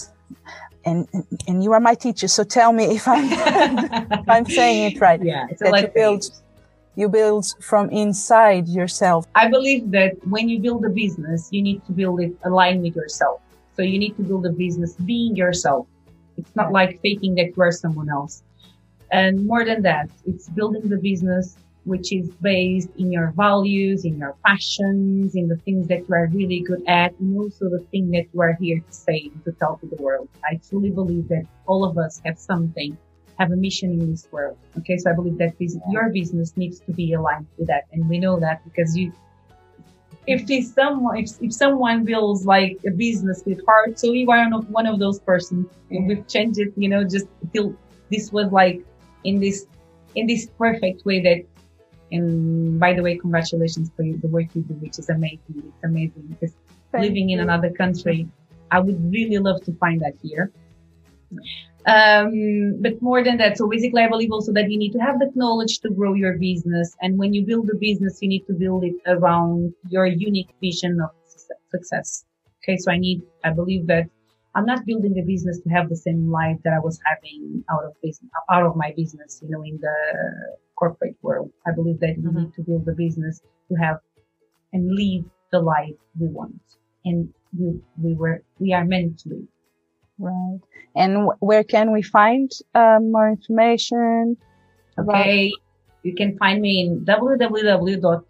and 0.86 1.08
and 1.48 1.64
you 1.64 1.74
are 1.74 1.80
my 1.80 1.96
teacher, 1.96 2.28
so 2.28 2.44
tell 2.44 2.72
me 2.72 2.86
if 2.96 3.08
I'm 3.08 3.28
if 4.22 4.30
I'm 4.30 4.46
saying 4.46 4.94
it 4.94 5.02
right. 5.02 5.22
Yeah, 5.22 5.48
it's 5.50 5.62
that 5.62 5.82
you 5.82 5.88
build 5.90 6.24
you 6.96 7.10
build 7.10 7.46
from 7.62 7.90
inside 7.90 8.68
yourself. 8.68 9.26
I 9.36 9.50
believe 9.50 9.92
that 9.92 10.16
when 10.28 10.50
you 10.50 10.60
build 10.60 10.86
a 10.86 10.90
business, 10.90 11.48
you 11.52 11.62
need 11.62 11.86
to 11.86 11.92
build 11.92 12.22
it 12.22 12.34
aligned 12.44 12.82
with 12.82 12.96
yourself. 12.96 13.42
So 13.76 13.82
you 13.82 13.98
need 13.98 14.16
to 14.18 14.24
build 14.24 14.46
a 14.46 14.52
business 14.52 14.96
being 14.96 15.36
yourself. 15.36 15.88
It's 16.40 16.56
not 16.56 16.72
like 16.72 17.02
faking 17.02 17.36
that 17.36 17.56
you 17.56 17.64
are 17.64 17.72
someone 17.72 18.10
else. 18.10 18.44
And 19.12 19.46
more 19.46 19.66
than 19.66 19.82
that, 19.84 20.10
it's 20.26 20.50
building 20.50 20.88
the 20.88 20.98
business 20.98 21.58
which 21.86 22.14
is 22.14 22.30
based 22.42 22.90
in 22.98 23.12
your 23.12 23.32
values, 23.36 24.06
in 24.06 24.20
your 24.20 24.36
passions, 24.46 25.36
in 25.36 25.48
the 25.48 25.56
things 25.58 25.88
that 25.88 26.00
you 26.08 26.14
are 26.14 26.28
really 26.28 26.60
good 26.60 26.84
at, 26.88 27.18
and 27.20 27.36
also 27.40 27.70
the 27.70 27.80
thing 27.92 28.12
that 28.12 28.26
you 28.34 28.42
are 28.42 28.56
here 28.60 28.80
to 28.80 28.94
say 28.94 29.32
to 29.44 29.52
tell 29.54 29.78
to 29.78 29.88
the 29.88 29.96
world. 29.96 30.30
I 30.44 30.60
truly 30.70 30.92
believe 30.92 31.28
that 31.30 31.46
all 31.66 31.84
of 31.84 31.98
us 31.98 32.22
have 32.26 32.38
something 32.38 32.96
have 33.40 33.52
a 33.52 33.56
mission 33.56 33.92
in 33.92 34.12
this 34.12 34.28
world. 34.32 34.58
Okay. 34.78 34.98
So 34.98 35.10
I 35.10 35.14
believe 35.14 35.38
that 35.38 35.58
this, 35.58 35.78
your 35.90 36.10
business 36.10 36.56
needs 36.58 36.80
to 36.82 36.92
be 36.92 37.14
aligned 37.14 37.48
with 37.58 37.68
that. 37.68 37.86
And 37.94 38.08
we 38.08 38.20
know 38.20 38.40
that 38.40 38.64
because 38.66 38.96
you, 38.98 39.14
if 40.30 40.68
someone, 40.74 41.18
if, 41.18 41.32
if 41.42 41.54
someone 41.54 42.06
builds 42.06 42.46
like 42.46 42.78
a 42.86 42.92
business 42.92 43.42
with 43.46 43.66
heart, 43.66 43.98
so 44.00 44.12
you 44.12 44.30
are 44.30 44.50
not 44.50 44.70
one 44.70 44.86
of 44.86 45.00
those 45.00 45.20
persons. 45.20 45.68
And 45.90 46.08
we've 46.08 46.28
changed 46.28 46.60
it, 46.60 46.72
you 46.76 46.88
know, 46.88 47.04
just 47.04 47.28
till 47.54 47.76
this 48.12 48.32
was 48.32 48.52
like 48.52 48.82
in 49.24 49.40
this, 49.40 49.66
in 50.16 50.28
this 50.28 50.48
perfect 50.58 51.06
way 51.06 51.20
that, 51.22 51.46
and 52.12 52.80
by 52.80 52.94
the 52.94 53.02
way, 53.02 53.18
congratulations 53.18 53.92
for 53.96 54.04
you, 54.04 54.18
the 54.18 54.28
work 54.28 54.48
you 54.54 54.62
do, 54.62 54.74
which 54.76 55.00
is 55.00 55.10
amazing. 55.10 55.40
It's 55.58 55.84
amazing 55.84 56.24
because 56.28 56.56
Thank 56.92 57.06
living 57.06 57.30
you. 57.30 57.38
in 57.38 57.44
another 57.44 57.72
country, 57.72 58.28
I 58.72 58.80
would 58.80 59.12
really 59.12 59.38
love 59.38 59.64
to 59.66 59.74
find 59.74 60.02
that 60.02 60.14
here. 60.22 60.52
Um, 61.90 62.82
but 62.82 63.02
more 63.02 63.24
than 63.24 63.38
that, 63.38 63.58
so 63.58 63.68
basically, 63.68 64.04
I 64.04 64.10
believe 64.10 64.32
also 64.32 64.54
that 64.54 64.70
you 64.72 64.78
need 64.78 64.92
to 64.92 65.00
have 65.00 65.20
the 65.20 65.32
knowledge 65.36 65.80
to 65.80 65.90
grow 65.90 66.14
your 66.14 66.38
business. 66.38 66.96
And 67.02 67.18
when 67.18 67.34
you 67.34 67.46
build 67.46 67.70
a 67.70 67.78
business, 67.78 68.20
you 68.22 68.30
need 68.30 68.46
to 68.48 68.54
build 68.54 68.84
it 68.84 68.96
around 69.08 69.74
your 69.90 70.06
unique 70.06 70.54
vision 70.62 71.00
of 71.02 71.12
success. 71.72 72.26
Okay. 72.64 72.78
So 72.78 72.92
I 72.92 72.98
need, 72.98 73.22
I 73.44 73.52
believe 73.52 73.88
that 73.88 74.06
I'm 74.56 74.66
not 74.66 74.86
building 74.86 75.18
a 75.20 75.26
business 75.26 75.60
to 75.62 75.70
have 75.70 75.90
the 75.90 75.96
same 75.96 76.32
life 76.32 76.58
that 76.64 76.74
I 76.74 76.80
was 76.80 77.00
having 77.06 77.64
out 77.72 77.86
of 77.86 77.94
business, 78.02 78.32
out 78.50 78.66
of 78.66 78.76
my 78.76 78.94
business, 78.96 79.42
you 79.44 79.50
know, 79.50 79.64
in 79.64 79.80
the 79.80 79.98
corporate 80.76 81.16
world. 81.22 81.52
I 81.68 81.72
believe 81.72 82.00
that 82.00 82.18
mm-hmm. 82.18 82.36
we 82.36 82.44
need 82.44 82.54
to 82.56 82.64
build 82.64 82.88
a 82.88 82.94
business 82.94 83.42
to 83.70 83.76
have 83.76 84.00
and 84.74 84.92
live 84.92 85.26
the 85.52 85.60
life 85.60 85.96
we 86.20 86.28
want. 86.28 86.62
And 87.06 87.34
we, 87.58 87.80
we 88.02 88.14
were, 88.16 88.44
we 88.60 88.74
are 88.74 88.86
meant 88.86 89.20
to 89.20 89.30
live. 89.30 89.48
Right. 90.20 90.60
And 90.96 91.32
where 91.40 91.64
can 91.64 91.92
we 91.92 92.02
find 92.02 92.52
uh, 92.76 93.00
more 93.02 93.30
information? 93.30 94.36
Okay. 95.00 95.54
You 96.04 96.14
can 96.16 96.38
find 96.38 96.62
me 96.62 96.82
in 96.82 97.04
www.rita. 97.06 98.28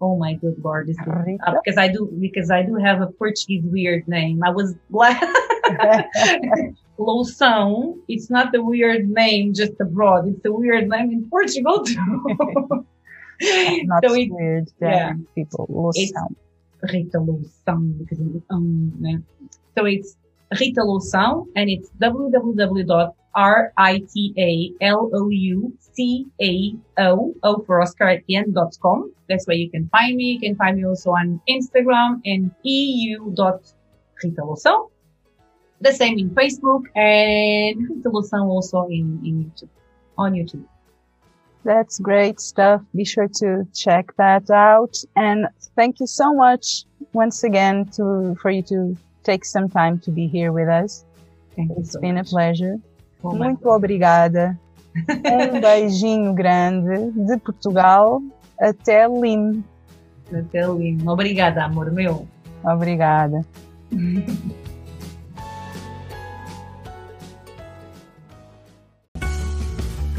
Oh 0.00 0.16
my 0.16 0.34
good 0.34 0.56
lord, 0.62 0.86
this 0.88 0.96
is, 0.98 1.06
uh, 1.06 1.24
because 1.62 1.76
I 1.76 1.88
do 1.88 2.06
because 2.18 2.50
I 2.50 2.62
do 2.62 2.76
have 2.76 3.02
a 3.02 3.08
Portuguese 3.08 3.62
weird 3.64 4.08
name. 4.08 4.42
I 4.42 4.50
was 4.50 4.74
black. 4.88 5.22
Loução. 6.98 7.98
It's 8.08 8.30
not 8.30 8.52
the 8.52 8.62
weird 8.62 9.10
name 9.10 9.52
just 9.52 9.78
abroad. 9.80 10.28
It's 10.28 10.44
a 10.46 10.52
weird 10.52 10.88
name 10.88 11.10
in 11.10 11.28
Portugal 11.28 11.84
too. 11.84 12.86
not 13.84 14.02
so 14.06 14.12
weird. 14.12 14.70
Yeah, 14.80 15.14
people. 15.34 15.66
Loução. 15.68 16.34
Rita 16.82 17.18
Loução 17.18 17.98
because 17.98 18.18
it's 18.18 18.50
um. 18.50 19.24
So 19.76 19.84
it's 19.84 20.16
Rita 20.58 20.82
Loução, 20.82 21.46
and 21.56 21.70
it's 21.70 21.90
www.ritaloucao, 22.00 23.12
for 27.66 27.80
Oscar 27.80 28.08
at 28.08 28.24
the 28.26 28.36
end, 28.36 28.54
dot 28.54 28.78
com. 28.80 29.12
That's 29.28 29.46
where 29.46 29.56
you 29.56 29.70
can 29.70 29.88
find 29.88 30.16
me. 30.16 30.32
You 30.32 30.40
can 30.40 30.56
find 30.56 30.76
me 30.76 30.84
also 30.84 31.10
on 31.10 31.40
Instagram 31.48 32.20
and 32.24 32.50
eu.ritaloução. 32.62 34.90
The 35.80 35.92
same 35.92 36.18
in 36.18 36.30
Facebook 36.30 36.88
and 36.94 37.88
Rita 37.88 38.10
Loução 38.10 38.48
also 38.48 38.86
in, 38.88 39.20
in 39.24 39.44
YouTube, 39.44 39.70
on 40.16 40.34
YouTube. 40.34 40.64
That's 41.64 42.00
great 42.00 42.40
stuff. 42.40 42.82
Be 42.94 43.04
sure 43.04 43.28
to 43.38 43.66
check 43.72 44.12
that 44.16 44.50
out. 44.50 45.04
And 45.16 45.46
thank 45.76 46.00
you 46.00 46.06
so 46.06 46.34
much 46.34 46.84
once 47.12 47.44
again 47.44 47.86
to, 47.96 48.34
for 48.40 48.50
you 48.50 48.62
to 48.62 48.96
take 49.22 49.44
some 49.44 49.68
time 49.68 49.98
to 50.00 50.10
be 50.10 50.26
here 50.26 50.52
with 50.52 50.68
us. 50.68 51.04
Thank 51.56 51.70
It's 51.76 51.92
so 51.92 52.00
been 52.00 52.14
much. 52.16 52.28
a 52.28 52.30
pleasure. 52.30 52.76
Oh 53.22 53.32
Muito 53.32 53.68
obrigada. 53.68 54.58
um 55.08 55.60
beijinho 55.60 56.34
grande 56.34 57.10
de 57.12 57.36
Portugal 57.38 58.20
até 58.60 59.06
Lim. 59.08 59.64
Até 60.32 60.66
Lim. 60.66 60.98
Obrigada, 61.08 61.64
amor 61.64 61.90
meu. 61.90 62.26
Obrigada. 62.64 63.44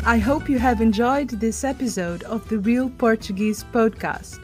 I 0.06 0.18
hope 0.18 0.50
you 0.50 0.60
have 0.60 0.82
enjoyed 0.82 1.30
this 1.30 1.64
episode 1.64 2.24
of 2.24 2.48
the 2.50 2.60
Real 2.60 2.90
Portuguese 2.90 3.64
podcast. 3.64 4.40